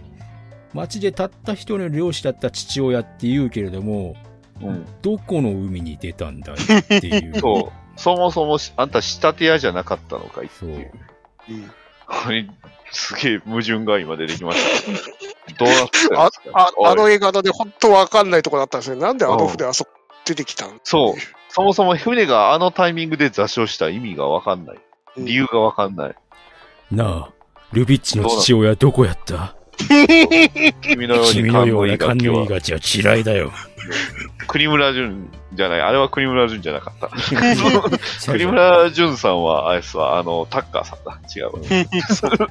[0.74, 4.16] 町でたった一人の漁師だった父親って言うけれども、
[4.62, 4.86] うん。
[5.02, 7.36] どこの海に出たんだいっていう。
[7.40, 8.00] そう。
[8.00, 10.70] そもそもしあんた仕立て屋じゃなかったのかいってそう。
[10.70, 10.92] いう。
[11.50, 11.72] うん
[12.10, 12.48] これ
[12.90, 15.27] すげえ矛盾が今出てきました。
[15.54, 16.72] どうなってたんあですか？
[16.78, 18.96] おいああの映画で本当わかんないところだったんですよ。
[18.98, 19.92] なんであの船あそこ
[20.26, 20.80] 出てきたん？
[20.84, 21.22] そう。
[21.50, 24.78] そもそも船があのタイミングで座礁した意味がわかんない。
[25.18, 26.16] うん理由がわかんない。
[26.92, 27.30] なあ、
[27.74, 29.57] ルビッチの父親どこやった？
[30.82, 33.52] 君のように君のような勘勘のいいのいいガチは嫌いだよ。
[34.48, 35.82] 国村淳じゃない。
[35.82, 37.10] あれは国村淳じゃなかった。
[38.32, 41.20] 国村淳さんは、あれですわ、あの、タッカーさんだ。
[41.36, 42.50] 違うわ。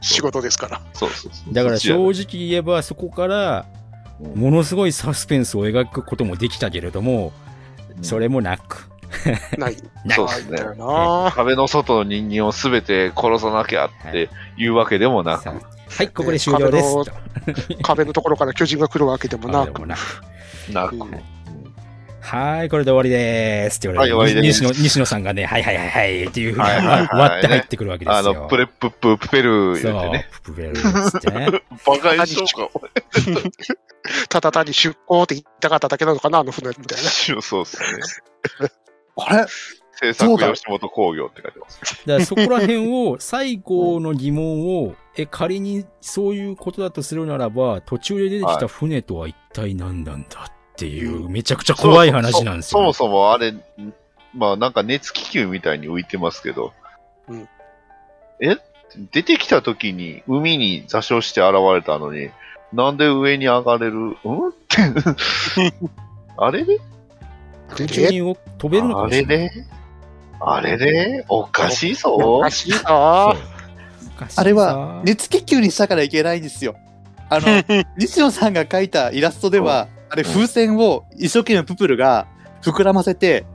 [0.00, 0.80] 仕事ですから。
[0.92, 1.54] そうそうそう。
[1.54, 3.78] だから正直言えばそこからうん
[4.34, 7.32] ものすごいサスペンスを描くこともできたけれども、
[8.02, 8.88] それもなく。
[9.56, 9.76] ない。
[10.04, 10.58] なくそうですね
[11.34, 15.54] 壁の外の人間をすべて殺さなきゃっていうわけでもなく、さ
[15.90, 16.94] はい、ここで終了です。
[16.94, 19.86] 壁と 壁のところから巨人が来るわけでもなく。
[19.86, 19.96] な
[20.88, 20.96] く
[22.20, 23.78] はい、これで終わりです。
[23.78, 28.18] って言われて、はい終わりです西野西野さんがね、はいはいはいはいっていうふうにはいはいはい割って入ってくるわけですよ。
[28.18, 31.48] あの、プレップッププペルそう言ってね。、プペルっつってね。
[31.86, 32.82] バカにしようか、お
[34.28, 37.04] ただ単に出航って言いたかっただけなのかな、あの船みたいな。
[37.04, 38.68] 前そうですね。
[39.16, 39.46] あれ？
[40.00, 41.80] 制作吉本工業って書いてます。
[42.06, 52.78] だからそこら辺を、最後の疑問を、え、仮にそういうことだとするならば、途中で出てきた船とは一体何なんだっていう、めちゃくちゃ怖い話なんですよ。
[52.78, 53.54] そもそもあれ、
[54.34, 56.72] まあなんか熱気球みたいに浮いてますけど、
[57.28, 57.48] うん。
[58.40, 58.56] え？
[59.10, 62.30] 出てきた時に海に座礁して現れたのに、
[62.72, 63.96] なんで上に上がれる？
[63.96, 64.12] ん？
[64.12, 64.16] っ
[64.68, 64.76] て。
[66.38, 66.64] あれ？
[66.64, 66.78] で
[67.68, 69.38] 空中に飛べるのかあもしれない。
[69.38, 69.66] れで
[70.40, 72.10] あれでおかしいおぞ。
[72.14, 73.34] おかしいさ
[74.36, 76.76] あれは熱気球にしたからいけないんですよ。
[77.30, 77.46] あの、
[77.96, 82.26] 西野さんが描いたイラストでは、あれ風船を一生懸命ププルが
[82.62, 83.46] 膨らませて、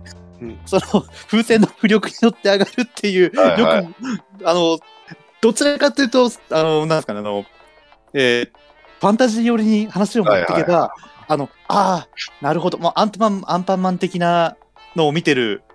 [0.41, 0.59] うん。
[0.65, 0.81] その
[1.27, 3.83] 風船の浮力によって上がるっていう、はいはい。
[3.83, 3.93] よ
[4.41, 4.79] く、あの、
[5.41, 7.45] どちらかというと、あの、なんですかね、あの、
[8.13, 8.49] えー
[9.03, 10.93] ファンタジー寄りに話を持っていけば、
[11.27, 12.07] あの、ああ、
[12.39, 14.55] なるほど、もうアントマン、アンパンマン的な
[14.95, 15.72] のを見てるうん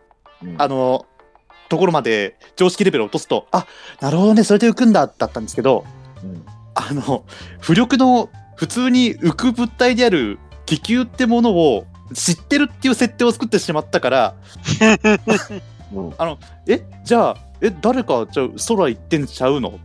[0.58, 1.06] あの、
[1.68, 3.66] ところまで常識レベルを落とすと、あ、
[4.00, 5.84] なるほどね、それで浮くんだ、だったんですけど、
[6.22, 6.44] うん。
[6.74, 7.24] あの、
[7.60, 14.34] 浮力の普通に浮く物体である気球ってものを知ってるっていう設定を作ってしまったから、
[15.92, 16.14] うん。
[16.66, 19.78] え、じゃあ、え、誰か、じゃあ空行ってんちゃうの？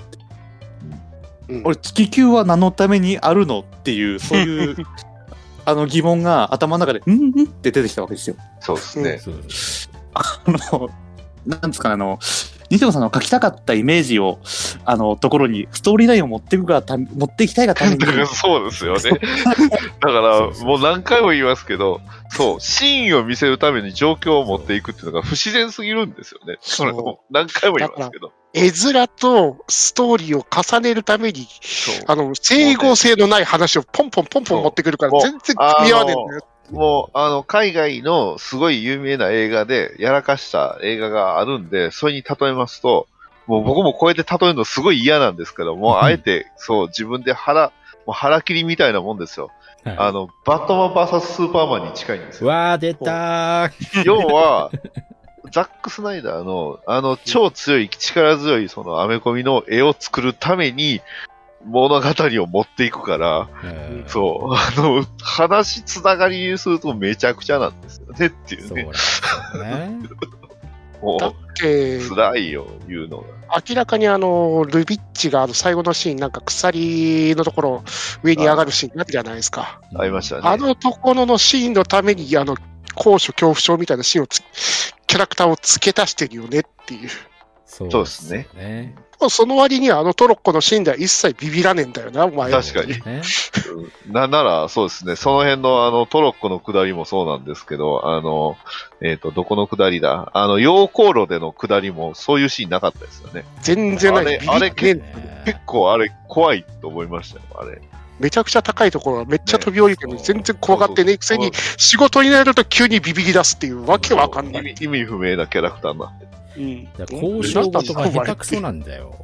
[1.49, 1.62] うん。
[1.66, 4.76] 俺、気球は何のためにあるのっていう、そういう、
[5.66, 8.36] あの疑問が頭の中で、うんうんって出てきたわけですよ。
[8.60, 9.20] そうですね。
[10.14, 10.89] あの、
[11.45, 12.20] なんですかね、あの、
[12.70, 14.39] 西野さんの書きたかったイメージを、
[14.86, 19.11] あの、ところに、ストーリーラインを持っていくがため、持っていきたいがために だ、からそうですよね。
[19.99, 26.57] だから、もう何回も言いますけど、そう、シーンを見せるために状況を持っていくっていうのが不自然すぎるんですよね。
[26.61, 28.32] それも何回も言いますけど。
[28.55, 31.47] 絵面とストーリーを重ねるために、
[32.07, 35.55] あの、整合性のない話をポンポンポンポン持ってくるから、全然組
[35.86, 36.47] み合わねえんだよ。
[36.72, 43.07] もう、あの、海外のすごい有名な映画で、やらかした映画があるんで、それに例えますと、
[43.47, 47.72] もう僕もこうやって例えるのすごい嫌なんですけども、 あえて、そう、自分で腹、
[48.05, 49.51] もう腹切りみたいなもんですよ。
[49.84, 52.49] はいあの、バットマン VS スーパーマンに近いんですよ。
[52.49, 54.03] わー、出たー。
[54.05, 54.72] 要は、
[55.51, 61.01] ザック・スナイダーの、あの、超強い、力強い、その、アメコミの絵を作るために、
[61.66, 68.88] 物語を持っていくから、えーそう、あの、話つながりするとめちゃくちゃなんですよねっていうね。
[68.93, 69.99] そうね。
[71.01, 73.28] もだって、う、辛いよ、言うのが。
[73.68, 77.84] 明らかにあの、ルビッチがあの最後のシーン、なんか鎖のところ、
[78.24, 79.82] 上に上がるシーンあるじゃないですか。
[79.95, 80.41] ありましたね。
[80.45, 82.55] あのところのシーンのために、あの、
[82.95, 84.41] 高所恐怖症みたいなシーンをつ、
[85.07, 87.09] キャラクターを付け足してるよねっていう。
[87.74, 88.96] そうですねね。
[89.30, 92.62] その割にはあのトロッコのシーンでは一切ビビらねえんだよな、お前は。
[92.62, 92.94] 確かに。
[92.94, 93.22] ね
[94.06, 95.16] うんな、 なら、そうですね。
[95.16, 98.58] その辺の、あの、トロッコの下りもそうなんですけど、あの、
[99.02, 100.30] えっ、と、どこの下りだ？
[100.34, 103.46] あの、溶鉱炉での下りも、そういうシーンなかったですよね。
[103.62, 104.40] 全然ない。
[104.48, 105.02] あれ結
[105.66, 107.82] 構、あれ、怖いと思いましたよ、あれ。
[108.20, 114.62] めちゃくちゃ高いところはめっちゃ飛び降りてるのにね全然怖がってねえくせに仕事になると急にビビり出すっていうわけわかんない。
[114.62, 116.43] 意味意味不明なキャラクターになってる。
[116.58, 119.16] うん交渉事が下手くそなんだよ。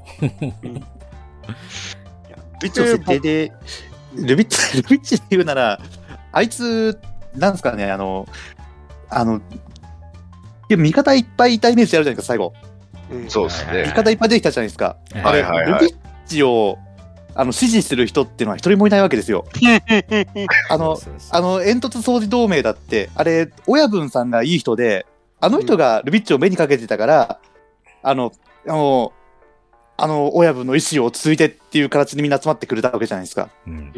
[2.61, 3.51] ルビッチの設定で、
[4.15, 5.79] ルビッチ、 ルビッチで言うなら、
[6.31, 6.99] あいつ、
[7.35, 8.27] なんですかね、あの、
[9.09, 9.39] あの、い
[10.69, 12.53] や味方いっぱいいたイメージあるじゃないですか、最後。
[13.11, 13.93] うんそうですね味。
[13.93, 14.97] 方いっぱい出てきたじゃないですか。
[15.13, 15.95] あれ、はいはいはいルビッ
[16.27, 16.77] チを、
[17.35, 19.45] あの、支持する人っていうのは一人もいないわけですよ。
[20.69, 20.99] あの、
[21.31, 25.05] あの、煙突掃除同盟だって、あれ、親分さんがいい人で、
[25.41, 27.39] あの人がルビッチを目にかけてたから、
[28.03, 28.31] あの、
[28.67, 29.13] あの、
[29.97, 33.49] あの、親分の意思を続いてっていう形でみんな集まってくれたわけじゃないですか。
[33.67, 33.93] うん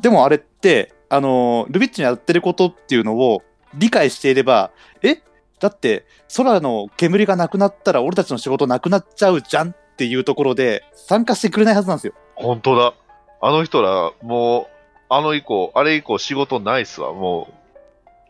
[0.00, 3.42] でもあれって、あの、ルビッチのやってることっていうのを
[3.74, 4.70] 理解していれば、
[5.02, 5.22] え？
[5.58, 6.04] だって、
[6.36, 12.12] 空の煙がなくなったら俺たちの仕事なくなっちゃうじゃんっていうところで参加してくれないはずなんですよ。
[12.34, 12.92] 本当だ。
[13.40, 14.66] あの人ら、もう、
[15.08, 17.14] あの以降、あれ以降仕事ないっすわ。
[17.14, 17.54] もう、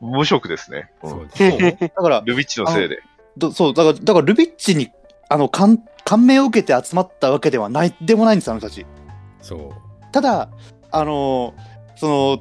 [0.01, 0.91] 無職ですね。
[1.03, 3.03] うんそうですだから、ルビッチのせいで。
[3.37, 4.91] どそう、だから、だからルビッチに、
[5.29, 8.87] あの、感、感銘を受けて集まったわけではない、でもないんですよ、あの人たち。
[9.41, 10.13] そう。
[10.13, 10.49] ただ、
[10.91, 11.55] あの、
[11.97, 12.39] その、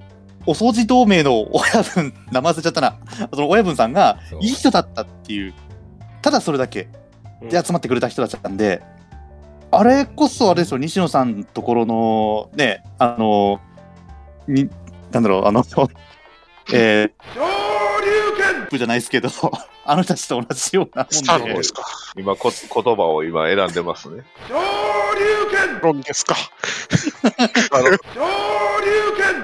[0.48, 2.98] お掃除同盟の親分、名前忘れちゃったな。
[3.34, 5.54] その親分さんがいい人だったっていう、
[6.22, 6.88] ただそれだけ
[7.42, 8.84] で集まってくれた人たちなんで、
[9.72, 13.60] あれこそあれですよ、西野さんのところの、ね、あの、
[14.48, 14.70] に、
[15.12, 15.64] なんだろう、あの、
[16.74, 19.30] えー、じゃないですけど、
[19.86, 21.08] あの人たちと同じような
[21.38, 21.86] もんでですか。
[22.18, 24.24] 今こ、言葉を今選んでますね。
[25.82, 26.36] ロンですか。
[27.72, 27.90] あの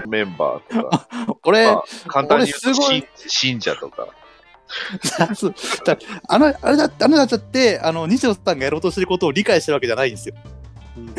[0.07, 1.07] メンバーとか、
[1.43, 4.07] 俺、まあ簡単に言うと俺すごい信信者とか。
[6.30, 10.36] あの、あれだって、あの人たちだって、あの、西野さんがやろうとしてることを理解してるわけじゃないんですよ。
[10.97, 11.13] うん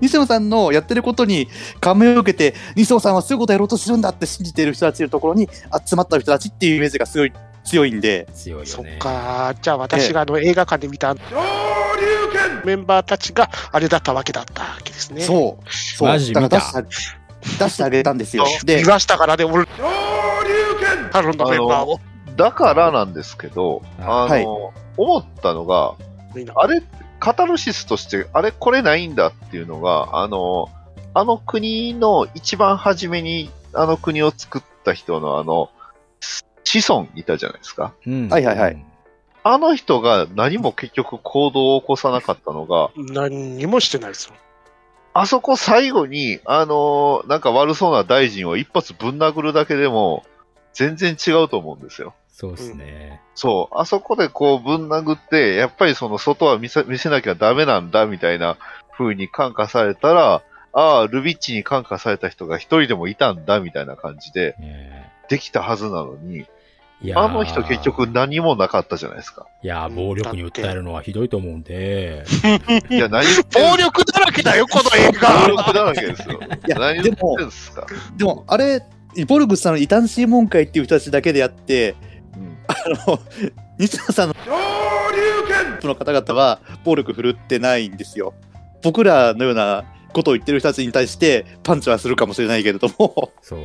[0.00, 1.48] 西野さんのやってることに
[1.80, 5.48] 感銘を受けて、西野さんはそういうことやろうとしてるんだって信じている人たちのところに
[5.86, 7.32] 集まった人たちっていうイメージがすごい
[7.64, 8.96] 強いんで、そっ強いよね。
[8.98, 9.54] か。
[9.60, 11.14] じゃあ私があの映画館で見た
[12.64, 15.22] メンバーたちがあれだったわけだったわけですね。
[15.22, 15.72] そう。
[15.72, 16.08] そう。
[16.08, 17.12] マジだから見出して
[17.62, 18.46] あ出してあげたんですよ。
[18.64, 19.66] で見、ましたからね、俺。
[21.12, 22.00] タロンのメンバーを。
[22.36, 24.46] だからなんですけど、あの、はい
[24.96, 25.94] 思ったのが、
[26.34, 26.82] みんなあれ、
[27.20, 30.68] カタルシスとして、あれ、これないんだっていうのが、あの、
[31.12, 35.70] あの国の一番初めに、あの国を作った人のあの、
[36.64, 37.92] 子孫いたじゃないですか。
[38.06, 38.84] うんはいはいはい。
[39.42, 44.34] あの人が何も結局行動を起こさなかったのが、何にもしてないですよ。
[45.12, 50.24] あそこ最後に、あのなんか悪そうな大臣を一発ぶん殴るだけでも、
[50.72, 52.14] 全然違うと思うんですよ。
[52.40, 53.20] そうですね。
[53.34, 58.56] そう、あそこでこうぶん殴って、やっぱりその外は見せ見せなきゃダメなんだみたいな
[58.96, 66.46] 風に感化されたら、ああ、ルビッチに感化された人が一人でもいたんだみたいな感じでねできたはずなのに、
[67.02, 69.46] いやーあの人結局何もなかったじゃないですか。
[69.62, 72.24] いやー、暴力に訴えるのはひどいと思うんで、
[72.88, 75.46] いや、 何暴力だらけだよ、この映暴画。
[75.46, 76.40] 力だらけですよ。
[76.66, 77.86] いや何言ってんすか。
[78.16, 78.82] でも、あれ、
[79.26, 82.09] ボルグスさんの異端審問会っていう人たちだけでやって、うん
[82.70, 82.74] あ
[83.06, 83.20] の、
[83.78, 84.34] 西野さんの
[85.82, 88.34] の方々は暴力振るってないんですよ。
[88.82, 93.60] 僕らのようなことを言ってる人たちに対してパンチはするかもしれないけれども、そう。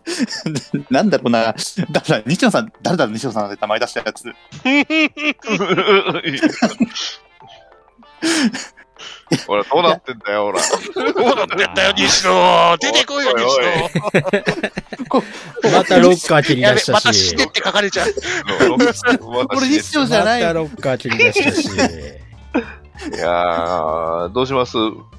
[0.90, 1.54] なんだろうな、
[1.90, 4.24] だから西野さん、誰だろう西野さんって名前出したやつ。
[9.46, 10.60] ほら、どうなってんだよ、ほら。
[11.12, 12.76] どうなってんだよ、西野。
[12.80, 13.44] 出てこいよ、西
[15.64, 15.72] 野。
[15.72, 17.50] またロッカー切り出し、たまた死しねっ。
[17.50, 18.12] て書かれちゃう。
[19.48, 21.68] これ西野じゃないまたロッカー切り出したし。
[21.68, 24.76] いやー、どうします？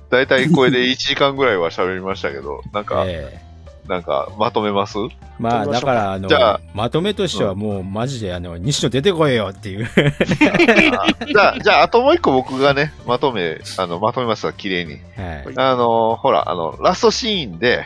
[0.09, 3.39] 大体これで1時間ぐらいは喋りましたけど、なんか、え
[3.87, 4.97] なんか、まとめます？
[5.39, 9.89] まあ、だから、あのじゃあ、まとめとしてはもう、マジで、あの、西野出てこいよっていう。
[9.95, 14.93] じゃあ、じゃあ、あともう一個僕がね、まとめ、あの、まとめますわ、綺麗に。
[15.17, 15.53] はい。
[15.55, 17.85] あの、ほら、あの、ラストシーンで、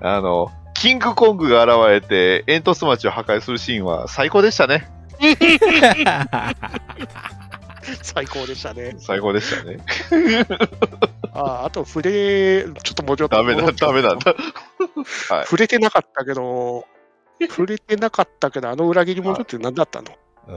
[0.00, 4.90] あの、キングコングが現れて、煙突町を破壊するシーンは最高でしたね。
[8.02, 8.96] 最高でしたね。
[8.98, 9.78] 最高でしたね。
[11.32, 14.34] ああと、触れ、ちょっともうちょっとダメだ、ダメなんだ。
[15.04, 15.44] はい。
[15.44, 16.86] 触れてなかったけど、
[17.48, 20.12] 触れてなかったけど、あの裏切り者って何だったの？
[20.48, 20.54] うー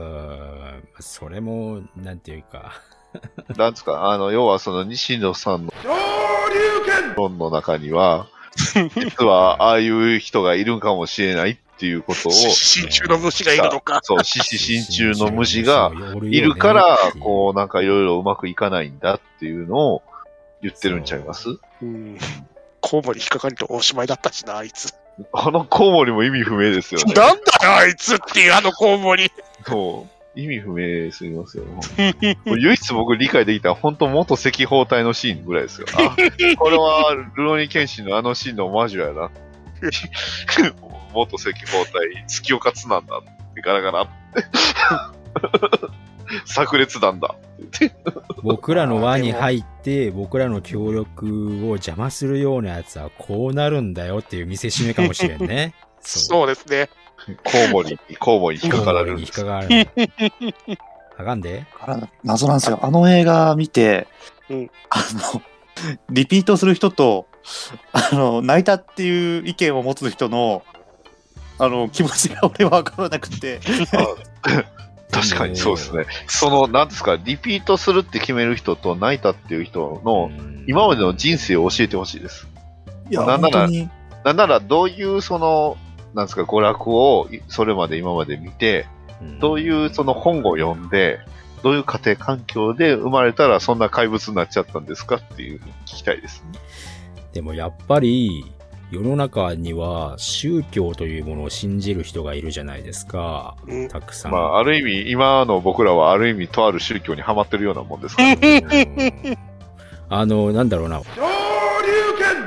[0.78, 2.72] ん、それも、なんていうか。
[3.56, 5.72] なんですか、あの、要はその西野さんの
[7.16, 8.26] 論の中には、
[8.96, 14.00] 実はああいう人がいるんかもしれないっていうことを、 真鍮の虫がいるのか。
[14.02, 20.02] そう、獅子心中の虫がいるから、こう、なんかいろいろうまくいかないんだっていうのを
[20.62, 21.48] 言ってるんちゃいます？
[21.82, 22.18] うん。
[22.82, 24.92] コウモリ引っかかりとおしまいだったしな、あいつ。
[25.32, 27.14] あのコウモリも意味不明ですよね。
[27.14, 29.30] なんだよ、あいつっていう、あのコウモリ。
[29.66, 30.12] そう。
[30.34, 31.64] 意味不明すぎますよ。
[32.46, 35.86] 唯一僕理解できた本当元赤包帯のシーンぐらいですよ。
[35.94, 36.16] あ、
[36.58, 39.30] これは、ルロニケンシンのあのシーンのオマージュやな。
[41.12, 44.12] 元赤包帯、月岡津なんだってガラガラって。
[46.46, 47.34] 炸裂弾だ
[47.74, 47.94] って。
[48.42, 51.26] 僕らの輪に入って、僕らの協力
[51.66, 55.74] を邪魔するようなやつはこうなるんだよっていう見せしめかもしれんね。
[56.00, 56.88] そうですね。
[57.44, 59.88] コウモリに、コウモリに引っかかられるん引っかかる。
[61.16, 61.66] あかんで。
[61.78, 62.80] から謎なんですよ。
[62.82, 64.08] あの映画見て、
[64.50, 64.98] うんあ
[65.34, 65.42] の、
[66.10, 67.26] リピートする人と、
[67.92, 70.62] あの、泣いたっていう意見を持つ人の、
[71.58, 73.60] あの、気持ちが俺は分からなくて、
[75.12, 76.06] 確かにそうですね。
[76.26, 80.30] その、なんですか、リピートするって決める人と泣いたっていう人の、
[80.66, 82.48] 今までの人生を教えてほしいです。
[83.10, 83.68] いや、なんなら
[84.24, 85.76] なんなら、どういうその、
[86.14, 88.86] なんですか、娯楽をいそれまで今まで見て、
[89.40, 91.20] どういうその本を読んで、
[91.62, 96.58] どういう家庭環境で生まれたらそんな怪物になっちゃったんですかっていう聞きたいですね。
[97.32, 98.52] でもやっぱり、
[98.92, 103.56] 世の中には宗教というものを信じる人がいるじゃないですか。
[103.66, 104.32] うんたくさん。
[104.32, 108.62] まあ、ある意味、今の僕らはある意味、とある宗教にはまってるようなもんですから、ね。
[109.24, 109.38] うん
[110.14, 111.00] あの、なんだろうな。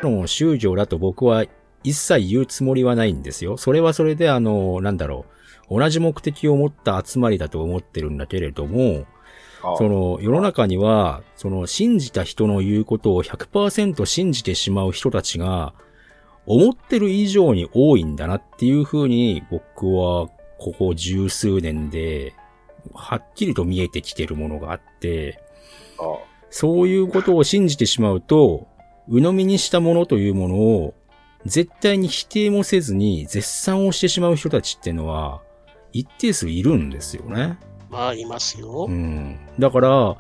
[0.04, 1.46] の宗教だと僕は
[1.84, 3.58] 一切言うつもりはないんですよ。
[3.58, 5.26] それはそれであの、なんだろ
[5.68, 5.80] う。
[5.80, 9.06] 同じ目的を持った集まりだと思ってるんだけれども、
[9.64, 15.74] あその世の中には、その信じた人の言うことを100%信じてしまう人たちが、
[16.46, 20.28] 思ってる以上に多いんだなっていうふうに僕は
[20.58, 22.34] ここ十数年で
[22.94, 25.40] はっきりと見えてきてるものがあって、
[26.00, 26.04] あ
[26.50, 28.68] そういうことを信じてしまうと、
[29.08, 30.94] 鵜呑みにしたものというものを
[31.46, 35.42] 絶対に否定もせずに絶賛をしてしまう人たちっていうのは
[35.94, 37.58] 一定数いるんですよね。
[37.90, 38.92] まあ、いますよう。
[38.92, 39.40] ん。
[39.60, 40.18] だから、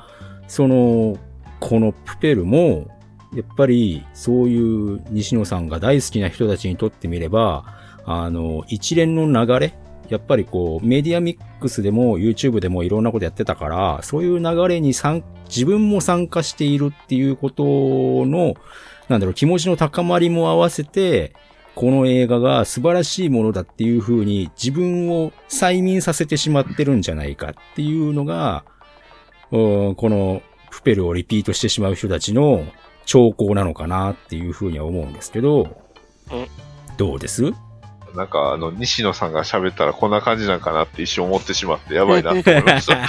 [0.47, 1.17] その、
[1.59, 2.87] このプペルも、
[3.35, 7.65] やっぱりそういう西野さんが大好きな人たちにとってみれば、
[8.05, 9.73] あの、一連の流れ、
[10.09, 17.63] やっぱりこう、メディアミックスでも YouTube でもいろんなことやってたから、そういう流れに参、自分も参加しているっていうこと
[18.25, 18.55] の、
[19.09, 21.33] なんだろう、気持ちの高まりも合わせて、
[21.73, 28.63] この映画が素晴らしいものだっていう風に自分を催眠させてしまってるんじゃないかっていうのが、
[29.51, 32.65] うんこのプペルをリピートしてしまう人たちの
[33.05, 35.81] 兆候なのかなっていう風には思うんですけど
[36.31, 36.47] うん、
[36.97, 37.53] どうです？
[38.15, 43.05] なんか、あの、西野さんが喋ったらこんな感じなんかなって一瞬思ってしまって、やばいなって思いました。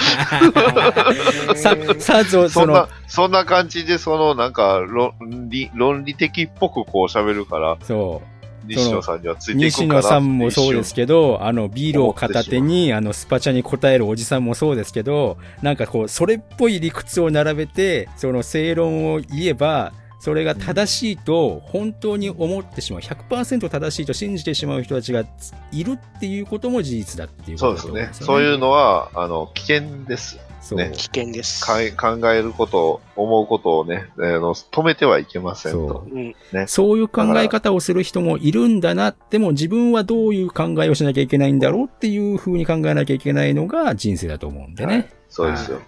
[2.49, 5.13] そんな、、そんな感じで、その、なんか、論
[5.49, 8.36] 理、論理的っぽくこう喋るから、そう。
[8.67, 25.23] 西野さんにはついていく西野さんもそうですけけど、あの、ビールを片手に、あの、スパチャに答えるおじさんもそうですけど、なんかこう、それっぽい理屈を並べて、その正論を言えば、それが正しいと本当に思ってしまう、100%正しいと信じてしまう人たちが
[25.71, 27.93] いるっていうことも事実だっていうことそうですね。
[27.93, 30.39] だと思んですよそういうのは、あの、危険です。
[30.67, 31.63] そうね危険です。
[31.63, 35.77] かい考えること、思うことをね、あの止めてはいけませんと。
[35.77, 36.67] そううん。
[36.67, 39.15] そういう考え方をする人もいるんだな。
[39.29, 44.93] でも自分はどういう考えをしなきゃいけないんだろうっていう風に考えなきゃいけないのが人生だと思うんでね。
[44.93, 45.81] はいそうですよ。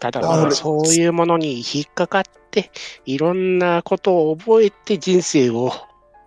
[0.00, 2.70] ただあ俺まあ、そういうものに引っかかって、
[3.04, 5.72] いろんなことを覚えて人生を、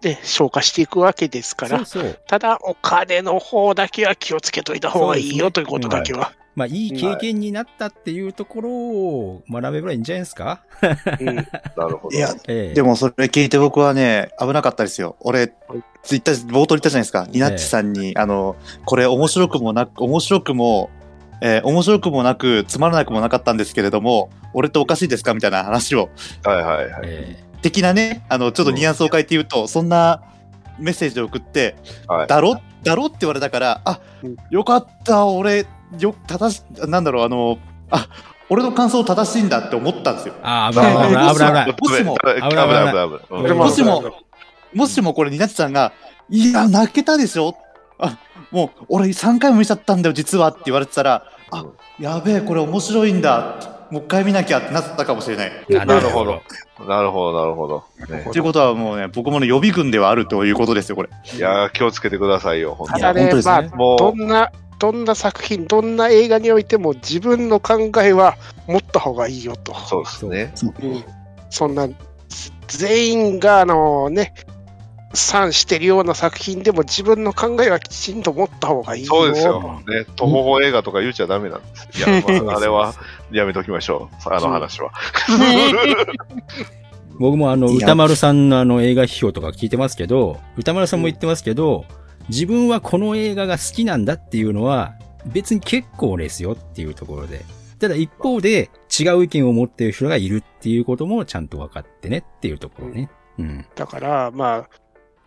[0.04, 2.20] ね、消化していくわけですから、そうそう。
[2.28, 6.34] ただお金の方だけは気をつけといた方がいいよということだけは。
[6.54, 10.62] まあ、いい経験になったっていうところを学べばいいんじゃないですか、
[11.20, 11.36] うん。
[11.36, 12.18] なるほど。
[12.18, 12.74] いや、ええ。
[12.74, 15.16] でもそれ聞いて僕はね、危なかったですよ。
[15.22, 15.54] 俺、
[16.04, 17.26] ツイッター、冒頭言ったじゃないですか。
[17.30, 20.90] ニナッチさんに、あの、これ面白くもなく、面白くも、
[21.42, 25.34] えー面白くもなく、つまらなくもなかったんですけれども、俺っておかしいですか？
[25.34, 26.10] みたいな話を、
[26.44, 27.02] はいはいはい。
[27.06, 30.22] え的なね、あの、ちょっとニュアンスを変えて言うと、そんな
[30.80, 31.76] メッセージを送って、
[32.08, 32.28] はい。
[32.28, 32.60] だろ？
[32.84, 33.06] だろ？
[33.06, 35.66] って言われたから、あうん、よかった、俺、
[36.00, 37.58] よ、正し、なんだろう、あの、
[37.90, 38.08] あ、
[38.50, 40.34] 俺の感想正しいんだって思ったんですよ。
[40.38, 41.76] えああ、危ない危ない危ない危ない。
[41.80, 43.20] もしも危ない危ない危ない。
[43.30, 44.04] うんでももしも、
[44.74, 45.92] もしもこれ、ニナッチさんが、
[46.30, 47.56] いや、泣けたでしょ？
[48.00, 48.18] あ、
[48.52, 51.66] もう、俺3回も見ちゃったんだよ、実はって言われてたら、あ、
[52.00, 53.56] やべえ、これ面白いんだ。
[53.92, 55.52] もう一回見なきゃってなったかもしれない。
[55.82, 56.42] あなるほど。
[56.88, 57.84] なるほど、なるほど。
[58.10, 61.10] ねということはもうね、僕もね、予備軍ではあるということですよ、これ。
[61.36, 63.02] いやー、気をつけてくださいよ、本当に。
[63.02, 69.76] ただね、本当ですねまあ、もう、どんな、どんな作品、どんな映画においても自分の考えは持った方がいいよと。
[69.76, 70.54] そうですね。
[70.82, 71.04] うん
[71.52, 71.88] そんな、
[72.68, 74.34] 全員が、あのね、
[75.14, 79.14] 賛してるような作品でも自分の考えはきちんと持った方がいいよ。
[79.14, 79.82] そうですよ。
[79.86, 81.90] ね、徒歩法映画とか言っちゃダメなんです。
[82.00, 82.96] いや、まあ、あれは
[83.32, 84.34] やめときましょう。
[84.34, 84.92] あの話は。
[87.20, 91.86] 僕もあの、歌丸さんのあの映画批評とか聞いてますけど、歌丸さんも言ってますけど、
[92.32, 97.44] 自分はこの映画が好きなんだっていうのは、別に結構ですよっていうところで。
[97.78, 103.10] ただ一方で、違う意見を持っている人がいるっていうこともちゃんと分かってねっていうところね。
[103.38, 103.66] うん。
[103.76, 104.70] だから、まあ、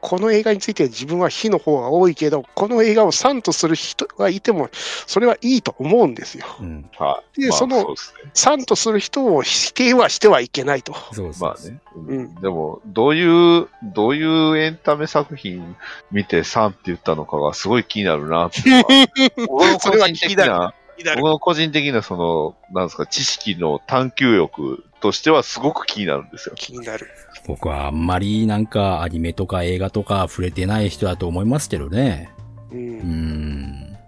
[0.05, 4.69] この映画については自分は非の方が多いけど、この映画を賛とする人がいても、
[5.07, 6.45] それはいいと思うんですよ。
[6.61, 6.91] うん。
[6.99, 7.41] はい。
[7.41, 7.87] まあでその。
[8.35, 10.95] 賛とする人を否定はしてはいけないと。
[11.13, 11.33] そう。
[11.41, 11.81] まあね。
[11.97, 15.75] うんでも、どういう、どういうエンタメ作品
[16.13, 18.85] 見て3って言ったのかがすごい気になるなっていうのは。
[19.49, 20.75] 僕のそれは気になるな、
[21.17, 26.55] 僕の個人的なその、なんですか、知識の探求欲としてはすごく気になるんですよ。
[26.57, 27.11] 気になる。
[27.47, 32.31] 僕はあんまりなんかアニメとか映画とか触れてない人だと思いますけどね。
[32.73, 32.75] う。
[32.75, 33.99] うんん。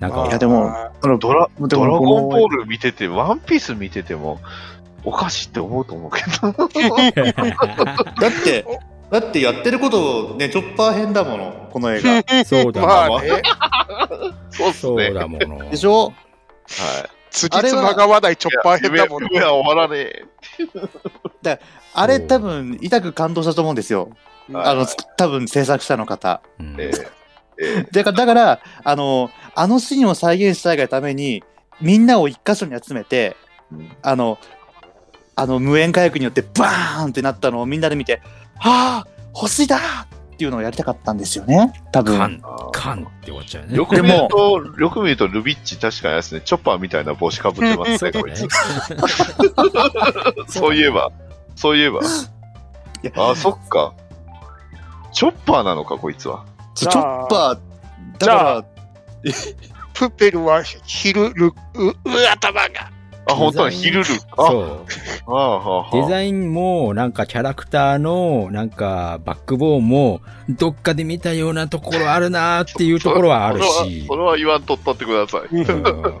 [0.00, 4.40] なんまあか、いやでもまああのドラ、ドラゴンボール見てて、ワンピース見てても、
[5.04, 6.50] おかしいって思うと思うけど。
[6.50, 8.64] だって、
[9.12, 12.24] だってやってること、ね、チョッパー編だもの、この映画。
[12.44, 13.16] そうだまな。
[13.18, 13.42] あね、
[14.50, 15.06] そうっすね。
[15.06, 15.70] そうだもの。
[15.70, 16.06] でしょ？
[16.06, 17.17] はい。
[17.30, 20.12] つじつまが合わないチョッパー編だもんいや、夢は終わらね
[21.44, 21.58] え。
[21.94, 24.10] あれ多分、痛く感動したと思うんですよ。
[24.52, 26.40] はいあの、つ多分制作者の方。
[26.58, 27.08] うんええ
[27.60, 31.42] ええだから、だから、あの、あのシーンを再現したいがために、
[31.80, 33.36] みんなを一箇所に集めて、
[33.72, 34.38] うんあの、
[35.34, 38.22] あの、無縁火薬によってバーンってなったのをみんなで見て、
[38.58, 40.06] はあ、星だ
[40.38, 41.72] っていうのをやりたかったんですよね。
[41.90, 42.16] 多分。
[42.16, 43.76] カン、カンって終わっちゃうね。
[43.76, 48.46] よく見ると、よく見ると、ルビッチ確かにあれですね、チョッパーみたいな帽子かぶってますね、こいつ。
[50.46, 51.10] そういえば、
[51.56, 52.02] そういえば。
[53.02, 53.94] やあ、そっか。
[55.12, 56.44] チョッパーなのか、こいつは。
[56.76, 57.60] チョッパー、だ
[58.20, 58.64] じゃかあ
[59.92, 61.94] プペルは昼ル、う、う
[62.32, 62.92] 頭が。
[63.28, 64.06] あ、本当はヒルル。
[64.36, 64.84] あ、そ
[65.92, 66.02] う。
[66.02, 73.84] デザインも、なんかキャラクターの、なんかバックボーンも、どっかで見たようなところあるなーっていうところはあるしそ。
[73.84, 75.54] れはそれは言わんとったってください。
[75.54, 76.20] うん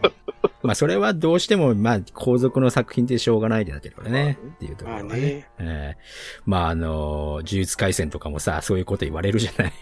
[0.68, 4.38] まあそれはどうしても、まあ皇族の作品ってしょうがないんだけどね。
[4.56, 5.20] っていうとこまあろはね。
[5.22, 5.48] ね。
[5.58, 5.98] ええ
[6.44, 6.88] まああの、
[7.36, 9.72] 呪術廻戦とかもさ、そういうこと言われるじゃない。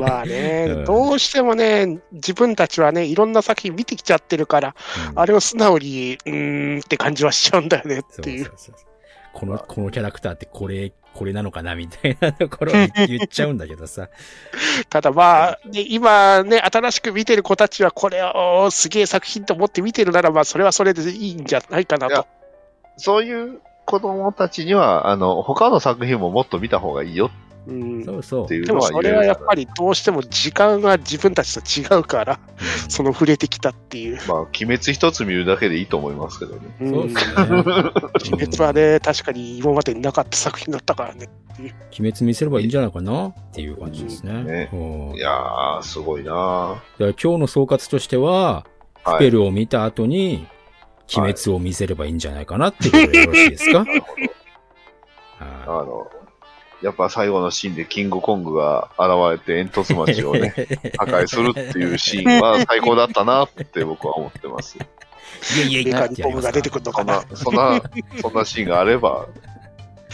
[0.00, 4.76] まあね、 うんどうしてもね、自分たちはね、いろんな作品見てきちゃってるから、
[5.10, 8.44] うんあれを素直に、うーんって感じはしちゃうんだよねっそうていう。
[8.44, 8.91] そうそう
[9.32, 14.08] この、このキャラクターってこれ、これなのかなみたいなところを言 言っちゃうんだけどさ。
[14.88, 22.26] ただまあ、ね、今ね、新しく見てる子たちはこれをすげえ作品と思って見てるならば、それはそれでいいんじゃないかなと。
[22.96, 27.30] そういう子供たちには、あの、他の作品ももっと見た方がいいよ
[27.66, 28.48] うんそうそう。
[28.48, 34.18] でもそれはやっぱりどうしても時間が自分たちと違うから、うんその触れてきたっていう。
[34.28, 36.76] まあ、鬼滅一つ見るだけでいいと思いますけどね。
[36.80, 37.42] うんそうですね。
[38.32, 41.28] 鬼滅はね、確かに今までになかった作品だったからね。
[41.58, 41.72] 鬼
[42.10, 44.42] 滅見せればいいんじゃないかなっていう感じですね。
[44.42, 44.76] ねう
[45.14, 49.16] んいやー、すごいなだから今日の総括としては、ー。
[49.16, 50.46] スペルを見た後に、
[51.16, 53.84] 鬼滅を見せればいいんじゃないかなっていうことでよろしいですか？
[53.84, 54.22] なるほど。
[55.40, 56.06] あはの、
[56.82, 60.52] やっぱ最後のシーンでキングコングが現れて煙突町をね、
[60.98, 64.76] 破壊するっていうシーンは 最高だったなって僕は思ってます。
[65.56, 67.80] いやいやいメやカニコムが出てくるのかなそんな、。
[68.20, 69.26] そんな、シーンがあれば、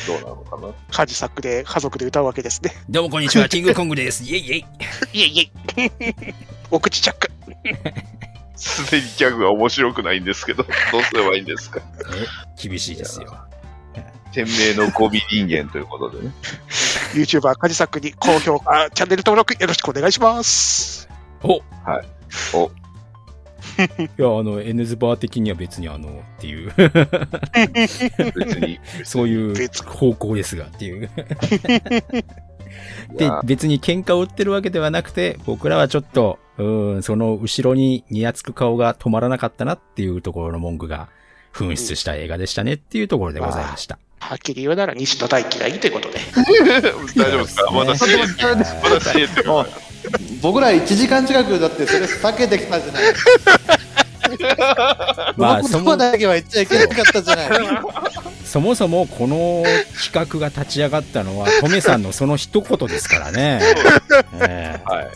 [0.07, 0.73] どうなのかな。
[0.91, 2.73] カジサックで家族で歌うわけですね。
[2.89, 4.23] どうもこんにちは、キングコングです。
[4.25, 4.65] イェイイェイ。
[5.13, 6.35] いえいえ。
[6.71, 7.31] お口チャック。
[8.57, 11.81] すでにギャグが面白くないんですけど、どうすればいいんですか？
[12.61, 13.37] え厳しいですよ。
[14.39, 16.33] 天命のゴミ人間ということでね。
[17.15, 21.09] YouTuber カジサックに高評価、チャンネル登録よろしくお願いします。
[21.43, 21.61] お
[22.55, 22.71] お、
[23.99, 28.79] いや、あの、N ズバー的には別にあの、っていう、別に。
[29.05, 31.11] そういう別方向ですが、っていう。
[33.17, 41.09] で別に喧嘩を売ってるわけではなくて、僕らはちょっと、うーん、その後ろににやつく顔が止まらなかったなっていうところの文句が
[41.53, 43.99] 紛失した映画でしたねっていうところでございました。
[44.21, 46.19] はっきり言うなら西野大嫌いということで。
[47.17, 47.71] 大丈夫ですか？
[49.47, 49.67] ま
[50.41, 53.03] 僕ら1時間近くだってそれ避けてきたじゃない。
[55.37, 57.49] まあ、そも言葉だけは言っちゃいけなかったじゃない。
[58.45, 59.65] そもそもこの
[60.01, 63.61] 企画が立ち上がったのは、トメさんのその一言ですからね。
[64.41, 65.11] えはい、うん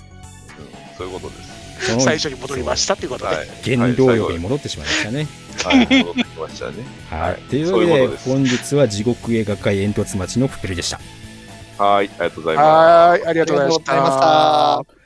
[0.98, 2.04] そういうことです。
[2.04, 3.34] 最初に戻りましたということで。
[3.34, 3.48] はい。
[3.76, 5.26] 原動力に戻ってしまいましたね。
[5.64, 6.84] はい、戻ってきましたね。
[7.10, 7.36] はい。
[7.48, 11.00] というわけで、本日は地獄映画界煙突町のプペルでした。
[11.82, 15.02] はい、ありがとうございまはーい、ありがとうございましありがとうございまたし。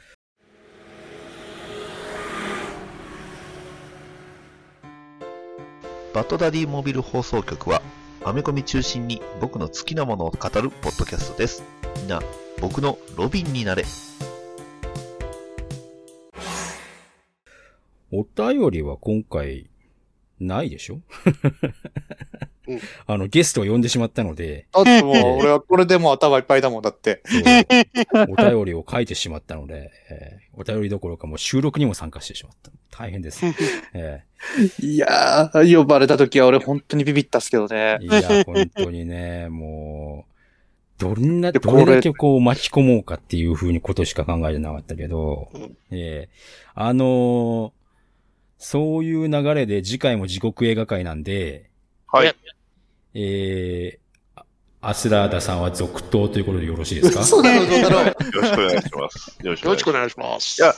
[6.15, 7.83] バッドダディモビル放送局は、
[8.25, 11.63] アメコミ中心に僕の好きなものを語るポッドキャストです。
[11.99, 12.21] みんな、
[12.61, 13.85] 僕のロビンになれ。
[18.13, 19.69] お便りは今回、
[20.41, 21.01] ないでしょ、
[22.69, 22.81] うん。
[23.07, 27.23] あの、ゲストを呼んでしまったので、だってもう俺はこれでもう頭いっぱいだもんだって。
[28.29, 32.71] お便りを書いてしまったので、えーお便りどころかもう収録にも参加してしまった。
[32.91, 33.45] 大変です。
[33.93, 34.23] え
[34.81, 37.99] いやー、呼ばれた時は俺本当にビビったっすけどね。
[38.01, 38.05] ー。
[38.05, 40.37] いや、本当にね、もう、
[40.99, 45.77] どんな、でどれだこけこう巻き込もうかっていう風にことしか考えてなかったけど、うん。
[45.91, 46.37] えー
[46.75, 47.86] あのー
[48.59, 51.71] そういう流れで次回も地獄映画会なんで、
[52.11, 52.17] す。
[52.17, 52.35] はい。
[53.15, 54.45] えー、あ
[54.81, 57.23] アスラーダさんは続投ということでよろしいですか？
[57.25, 58.05] そうだろう、そうだろう。
[58.05, 59.39] よろしくお願いします。
[59.43, 59.67] よろしくお願いします。
[59.67, 60.63] よろしくお願いします。
[60.63, 60.75] いや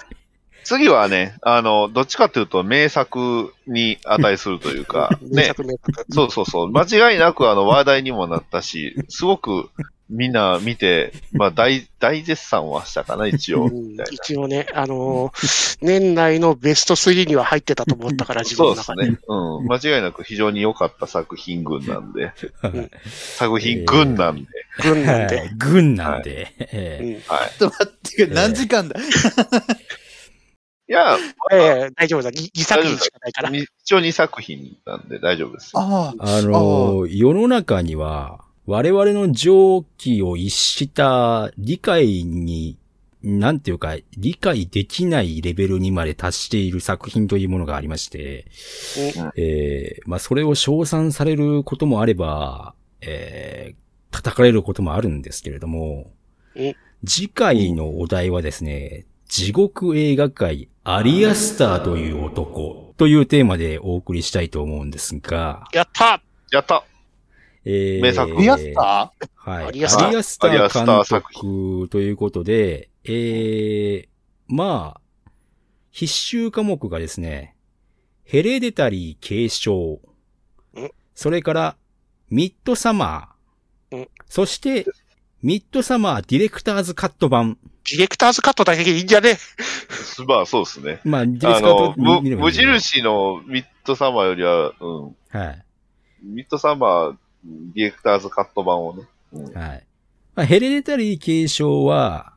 [0.65, 6.05] 次はね、あの、どっちかというと名作に値するというか、名 ね、作名作。
[6.11, 6.83] そうそうそう、間
[7.13, 9.71] 違いなくあの話題にもなったし、すごく
[10.11, 13.71] みんな見て、まあ大、大絶賛はしたかな、 一応。
[14.11, 19.03] 一応ね、あのー年内のベスト3には入ってたと思ったから、 自分の中で。
[19.05, 19.19] そうですね。
[19.29, 19.67] うん。
[19.67, 22.33] 間違いなく非常に良かった作品群なんで、ん
[23.37, 24.49] 作品群なんで、
[24.83, 25.37] 軍なんで。
[25.37, 27.51] はい軍なんで、はい。
[27.59, 28.99] ちょっと待って、何時間だ？
[30.91, 31.19] いや、
[31.53, 32.31] ええ大丈夫だ。
[32.31, 33.51] 2作品しかないから。
[33.51, 35.73] に一応2作品なんで大丈夫です。
[35.75, 38.41] ああ、あのー世の中には、
[38.71, 42.77] 我々の常軌を逸した理解に、
[43.23, 48.45] なんていうか、理解できないレベルにまで達している作品というものがありまして、
[49.17, 56.11] うんえーまあ、それを称賛されることもあれば、えー、叩かれることもあるんですけれども
[56.55, 56.75] うん、
[57.07, 66.21] 次回のお題はですね、地獄映画界アリアスターという男というテーマでお送りしたいと思うんですが、やった！
[66.51, 66.85] やった
[67.71, 68.33] えー名作。
[68.41, 69.73] リアスタはい。
[69.73, 74.09] リアスターリアスタアリアスター監督ということで、えー、
[74.49, 75.31] まあ、
[75.91, 77.55] 必修科目がですね、
[78.25, 80.01] ヘレディタリー継承。
[80.77, 81.77] ん、それから、
[82.31, 84.03] ミッドサマー。
[84.05, 84.87] ん、そして、
[85.43, 87.59] ミッドサマーディレクターズカット版。
[87.91, 89.37] ディレクターズカットだけでいいんじゃね？
[90.27, 91.01] まあそうですね。
[91.05, 91.95] まあ、ディレクターズカット
[92.43, 95.65] 無印のミッドサマーよりは、うん、はい。
[96.23, 97.17] ミッドサマー
[97.75, 99.03] ディレクターズカット版をね。
[99.33, 99.85] うんはい。
[100.35, 102.35] まあ、ヘレディタリー継承は、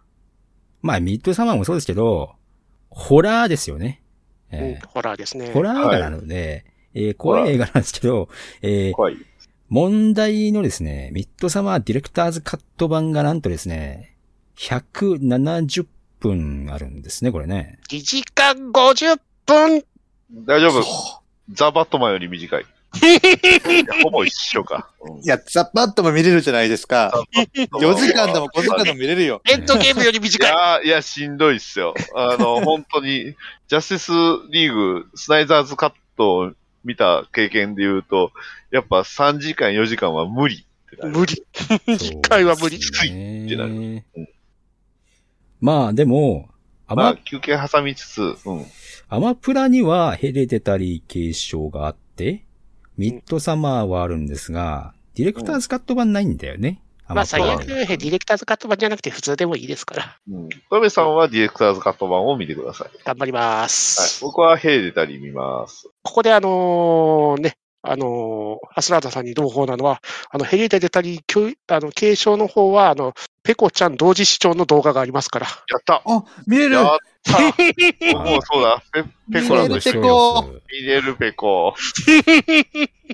[0.82, 2.36] まあ、ミッドサマーもそうですけど、
[2.90, 4.02] ホラーですよね。
[4.52, 5.52] うんえーホラーですね。
[5.54, 8.28] ホラー映画なので、えー怖い映画なんですけど、
[8.62, 9.18] えー怖い。
[9.70, 14.18] 問題のですね、ミッドサマーディレクターズカット版がなんとですね、
[14.58, 15.86] 170
[16.20, 17.80] 分あるんですね、これね。
[17.90, 19.84] 2時間50分
[20.46, 20.84] 大丈夫。
[21.54, 22.66] ザ・バットマンより短い。
[23.00, 24.90] い やほぼ一緒か。
[25.02, 27.14] うんいや、ザ・バットも見れるじゃないですか。
[27.34, 29.42] 4時間でも5時間でも見れるよ。
[29.50, 30.50] エンドゲームよりい短い。
[30.50, 31.94] やーいや、しんどいっすよ。
[32.16, 33.36] あの、 本当に、
[33.68, 33.98] ジャスティ
[34.46, 36.52] スリーグ、スナイザーズカットを
[36.84, 38.32] 見た経験で言うと、
[38.72, 41.18] やっぱ3時間、4時間は無理ってなる。
[41.18, 41.44] 無理。
[41.98, 42.82] 次回は無理。
[42.82, 44.04] そうですねってなるうん
[45.62, 46.50] まあでも、
[46.88, 48.66] アマまあ、休憩挟みつつ、うん。
[49.08, 52.46] アマプラにはヘレデタリー継承があって、
[52.98, 56.82] ミッドサマーはあるんですが、ディレクターズカット版ないんだよね。
[57.14, 60.18] まあ、最悪、ディレクターズカット版じゃなくて普通でもいいですから。
[60.30, 60.50] うん。
[60.70, 62.90] トメさんはディレクターズカット版を見てください。
[63.04, 63.70] 頑張りまはい。
[63.70, 64.24] す。
[64.24, 65.90] 僕はヘイデタリー見ます。
[66.04, 73.14] ここであのね、あのーアスラーダさんにどうこうなのは、あの、ヘリデタリー教あの継承の方は、あの、
[73.44, 75.48] ペコちゃん同時視聴の動画がありますから。
[75.48, 76.98] やったあ、見れるやっ
[77.30, 78.84] もそうだ。
[78.92, 79.04] ペ
[79.42, 81.76] ペコラの人見れるペコ見れるペコ。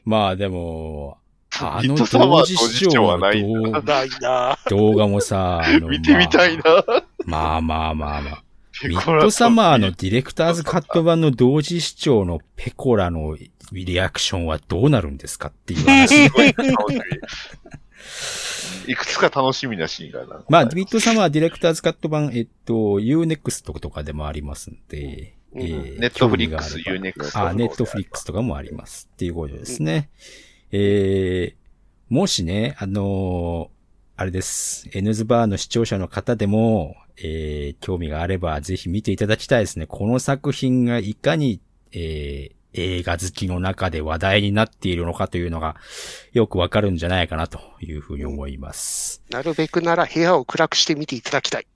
[0.05, 1.17] まあでも、
[1.59, 6.63] あの同時視聴はないんの動ないな動画もさ、見てみたいな。
[7.25, 8.43] まあまあまあまあ。
[8.85, 13.35] ミッドサマーのディレクターズカット版の同時視聴のペコラの
[13.71, 16.29] リアクションはどうなるんですかっていう話。
[18.87, 20.43] いくつか楽しみなシーンがな。
[20.49, 27.39] まあ、ミッドサマーディレクターズカット版、えっと、Unext とかでもありますんで、うんえーネットフリックス、Unext。
[27.39, 30.09] あ、ネットフリックスとかもありますっていうことですね。
[30.71, 33.77] えー、もしね、あのー
[34.19, 34.89] あれです。
[34.93, 39.85] N ズバーの視聴者の方でも、えー、興味があればぜひ見ていただきたいですね。
[39.85, 41.61] この作品がいかに、
[41.91, 45.75] えー、映画好きの中で話題になっているのかというのが
[46.33, 49.21] よくわかるんじゃないかなというふうに思います。
[49.29, 51.67] なるべくなら部屋を暗くして見ていただきたい。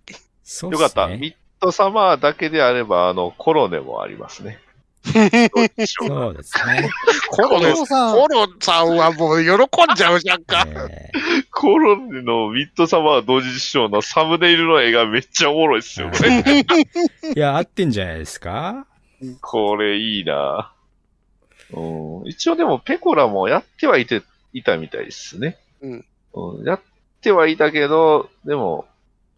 [0.43, 1.07] そうよかった。
[1.07, 4.59] ねミッドサマーだけであれば、あの、コロネもありますね。
[5.03, 6.89] そうですね。
[7.30, 10.65] コロネコロさんコロさんはもう喜んじゃうじゃんか。
[10.68, 11.11] え
[11.51, 16.30] コロネのミッドサマー同時視聴のサムネイルの絵がめっちゃおもろいっすよ、これ。
[16.39, 18.85] ーいや、合ってんじゃないですか？
[19.41, 20.72] これいいな
[21.73, 22.27] うん。
[22.27, 24.22] 一応でもペコラもやってはいて、
[24.53, 25.57] いたみたいですね。
[25.81, 26.65] うんうん。
[26.65, 26.81] やっ
[27.22, 28.85] てはいたけど、でも、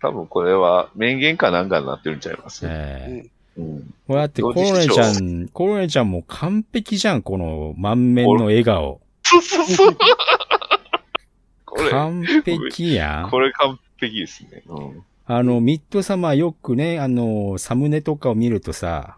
[0.01, 2.65] 多分これは面言かなんかになってるんちゃいます？
[2.67, 2.71] ね。
[2.73, 3.23] え
[3.57, 3.93] えうん。
[4.07, 8.99] これだってコロネちゃん、コロネちゃんも完璧じゃん、この満面の笑顔。
[9.21, 9.97] そうそうそう。
[11.65, 13.29] これ、完璧やん。
[13.29, 14.63] これ完璧ですね。
[14.67, 15.03] うん。
[15.25, 19.17] あの、ミッドサマーよくね、あの、サムネとかを見るとさ、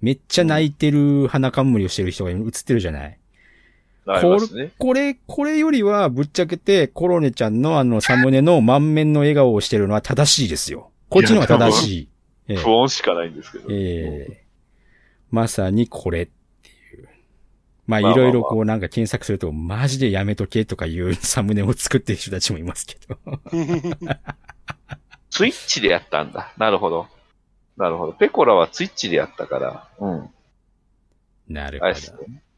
[0.00, 3.18] めっちゃ泣いてる鼻冠をしてる人が映ってるじゃない？
[4.06, 4.72] ありますね。
[4.78, 10.90] これ、これよりはぶっちゃけてコロネちゃんのあのサムネの満面の笑顔をしてるのは正しいですよ。
[11.08, 12.08] こっちの方が正しい。
[12.48, 13.68] ええ不穏しかないんですけど。
[13.70, 14.44] ええ
[15.30, 17.08] まさにこれっていう。
[17.86, 23.16] まあいろいろこうなんか検索すると、マジでやめとけとかいうサムネを作ってる人たちもいますけど。
[25.30, 26.52] ツイッチでやったんだ。
[26.58, 27.06] なるほど。
[27.76, 28.12] なるほど。
[28.12, 29.88] ペコラはツイッチでやったから。
[29.98, 30.30] うん。
[31.48, 31.86] なるほ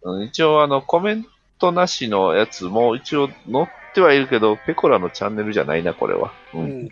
[0.04, 1.26] ど一応あの、コメン
[1.58, 6.32] トなしのやつも一応載ってはいるけど、ペコラのチャンネルじゃないな、これは。
[6.54, 6.58] う。
[6.58, 6.90] うんん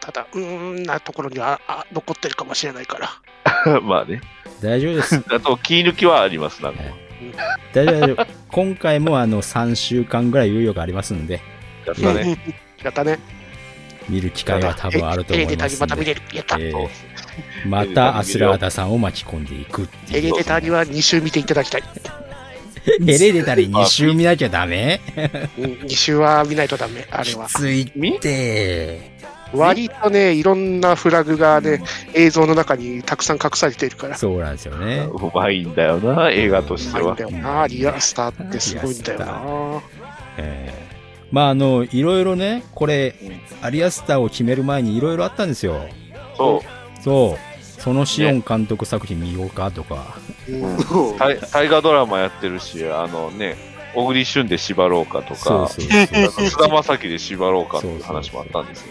[0.00, 2.98] ただ、うーんなところにはあ残ってるかもしれないか
[3.64, 3.80] ら。
[3.80, 4.20] まあね。
[4.62, 5.22] 大丈夫です。
[5.30, 6.82] あと、切り抜きはあります、なんか。
[7.72, 8.26] 大丈夫、大丈夫。
[8.50, 11.40] 今回もあの3週間ぐらい猶予がありますんで、
[11.86, 12.38] やったね。
[12.82, 13.18] やったね。
[14.08, 16.16] 見る機会は多分あると思いますんで。
[16.32, 16.56] やった。
[16.58, 17.15] えそうえ
[17.66, 20.32] またアスラーダさんを巻き込んでいくってヘいう。
[20.32, 21.82] レデタリは2週見ていただきたい。
[23.04, 25.00] ヘレデタリ2週見なきゃダメ？
[25.58, 27.52] うん、2週は見ないとダメ、あれはき。
[27.52, 29.16] ついって。
[29.52, 31.82] 割とね、いろんなフラグがね、
[32.14, 34.16] 映像の中にたくさん隠されているから。
[34.16, 35.08] そうなんですよね。
[35.08, 37.22] うまいんだよな、映画としてはうまいんだ。
[37.24, 39.82] よな、リアスターってすごいんだよな。
[40.38, 40.86] ええ
[41.32, 43.14] まああの、いろいろね、これ、
[43.60, 45.88] アリアスターを決める前にいろいろあったんですよ。
[46.36, 46.85] そう。
[47.06, 47.64] そう。
[47.80, 50.18] そのシオン監督作品見ようかとか。
[50.48, 53.56] うん大大河ドラマやってるし、あのね、
[53.94, 58.86] 小栗旬で縛ろうかとか、菅田将暉で縛ろうかっていう話もあったんですよ。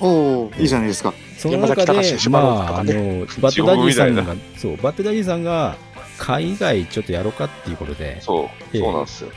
[0.00, 1.14] おおいいじゃないですか。
[1.38, 5.76] その中で山崎隆、ま縛ろうかとあ、あかねの、バッドダディさん地が、そう、バッドダディさんが、
[6.18, 8.44] 海外ちょっとやろうかっていうことで、そう、
[8.74, 9.30] ええそうなんですよ。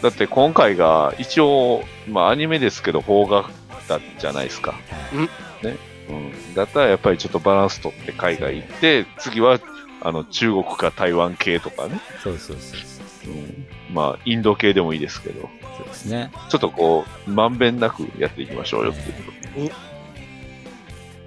[0.00, 3.50] だって今回が一応、まあアニメですけど邦画
[3.88, 4.74] だじゃないですか。
[5.12, 5.24] うん
[5.62, 5.91] ね。
[6.12, 6.54] うん。
[6.54, 9.58] だったらやっぱりちょっとバランス取って海外行って、次は
[10.00, 12.00] あの中国か台湾系とかね。
[12.22, 13.34] そうそうそうそう。
[13.34, 13.66] うん。
[13.92, 15.48] まあインド系でもいいですけど、
[15.78, 16.30] そうですね。
[16.48, 19.32] ちょっとこう、まんべんなくやっていきましょうよっていうこ
[19.70, 19.92] と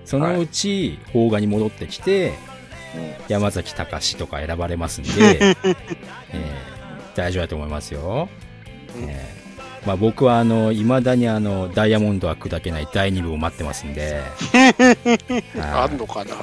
[0.06, 2.36] そのうち、邦画に戻ってきて、うん
[3.28, 5.10] 山崎隆とか選ばれますんで、
[5.52, 5.76] えー
[7.16, 8.30] 大丈夫だと思いますよ。
[8.96, 9.45] うんえー
[9.86, 14.22] まあ僕はあの、未だにあの、ダイヤモンドは砕けない第2部を待ってますんで、
[15.62, 16.36] あんのかな？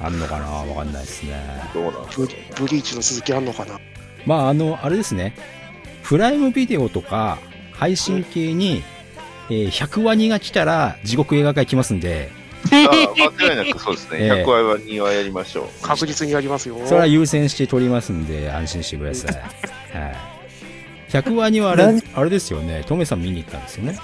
[0.00, 0.46] あんのかな？
[0.46, 1.34] わかんないですね。
[1.72, 3.80] どうなんですブかブリーチの続きあんのかな？
[4.26, 5.34] まああの、あれですね。
[6.02, 7.38] プライムビデオとか
[7.72, 8.82] 配信系に、
[9.48, 12.30] えー100話2が来たら地獄映画会来ますんで、
[12.70, 12.90] あ
[13.38, 14.18] 間違いなくそうですね。
[14.20, 15.82] ええ100話は2話やりましょう。
[15.82, 16.76] 確実にやりますよ。
[16.84, 19.32] それは優先して撮りますんで安心してください。
[19.32, 19.40] は
[20.08, 20.39] い。
[21.10, 22.84] 100話にはあれ何、あれですよね。
[22.86, 23.98] トメさん見に行ったんですよね。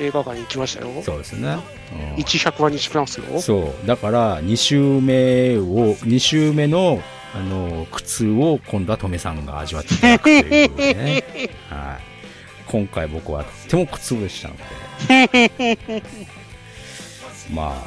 [0.00, 1.02] 映画館に行きましたよ。
[1.02, 1.58] そうですね。
[1.92, 3.40] うん100万にしますよ。
[3.40, 3.86] そう。
[3.86, 7.02] だから、2週目を、2週目の、
[7.34, 11.24] あの、苦痛を今度はトメさんが味わっていただくというね。
[11.68, 12.12] はい。
[12.66, 16.02] 今回僕はとっても苦痛でしたので。
[17.52, 17.82] まあ、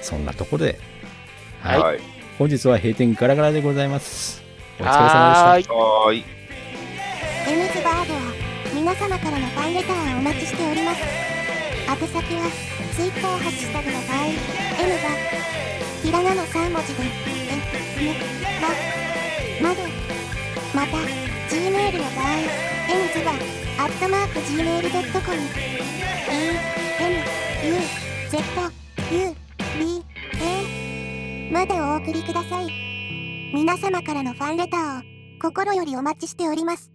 [0.00, 0.78] そんなところで、
[1.60, 1.80] はい。
[1.80, 2.00] はい。
[2.38, 4.42] 本日は閉店ガラガラでございます。
[4.80, 5.64] お疲れ様はーい。
[5.68, 6.41] はーい。
[7.44, 8.20] エムズバーでは
[8.72, 11.00] 皆様からのファンレターをお待ちしております。
[11.02, 12.50] 宛先は
[12.94, 15.10] Twitter ハッシュタグの場合 M が
[16.02, 17.02] ひらがな3文字で
[17.50, 18.14] え
[19.60, 19.82] むままで。
[20.72, 20.96] また
[21.52, 25.36] Gmail の場合 M ズバアットマーク Gmail.com
[26.30, 26.46] E
[27.00, 27.04] M
[27.66, 27.74] U
[28.30, 28.38] Z
[29.10, 29.34] U
[29.78, 30.04] B
[30.40, 32.70] A までお送りください。
[33.52, 35.02] 皆様からのファンレターを
[35.42, 36.91] 心よりお待ちしております。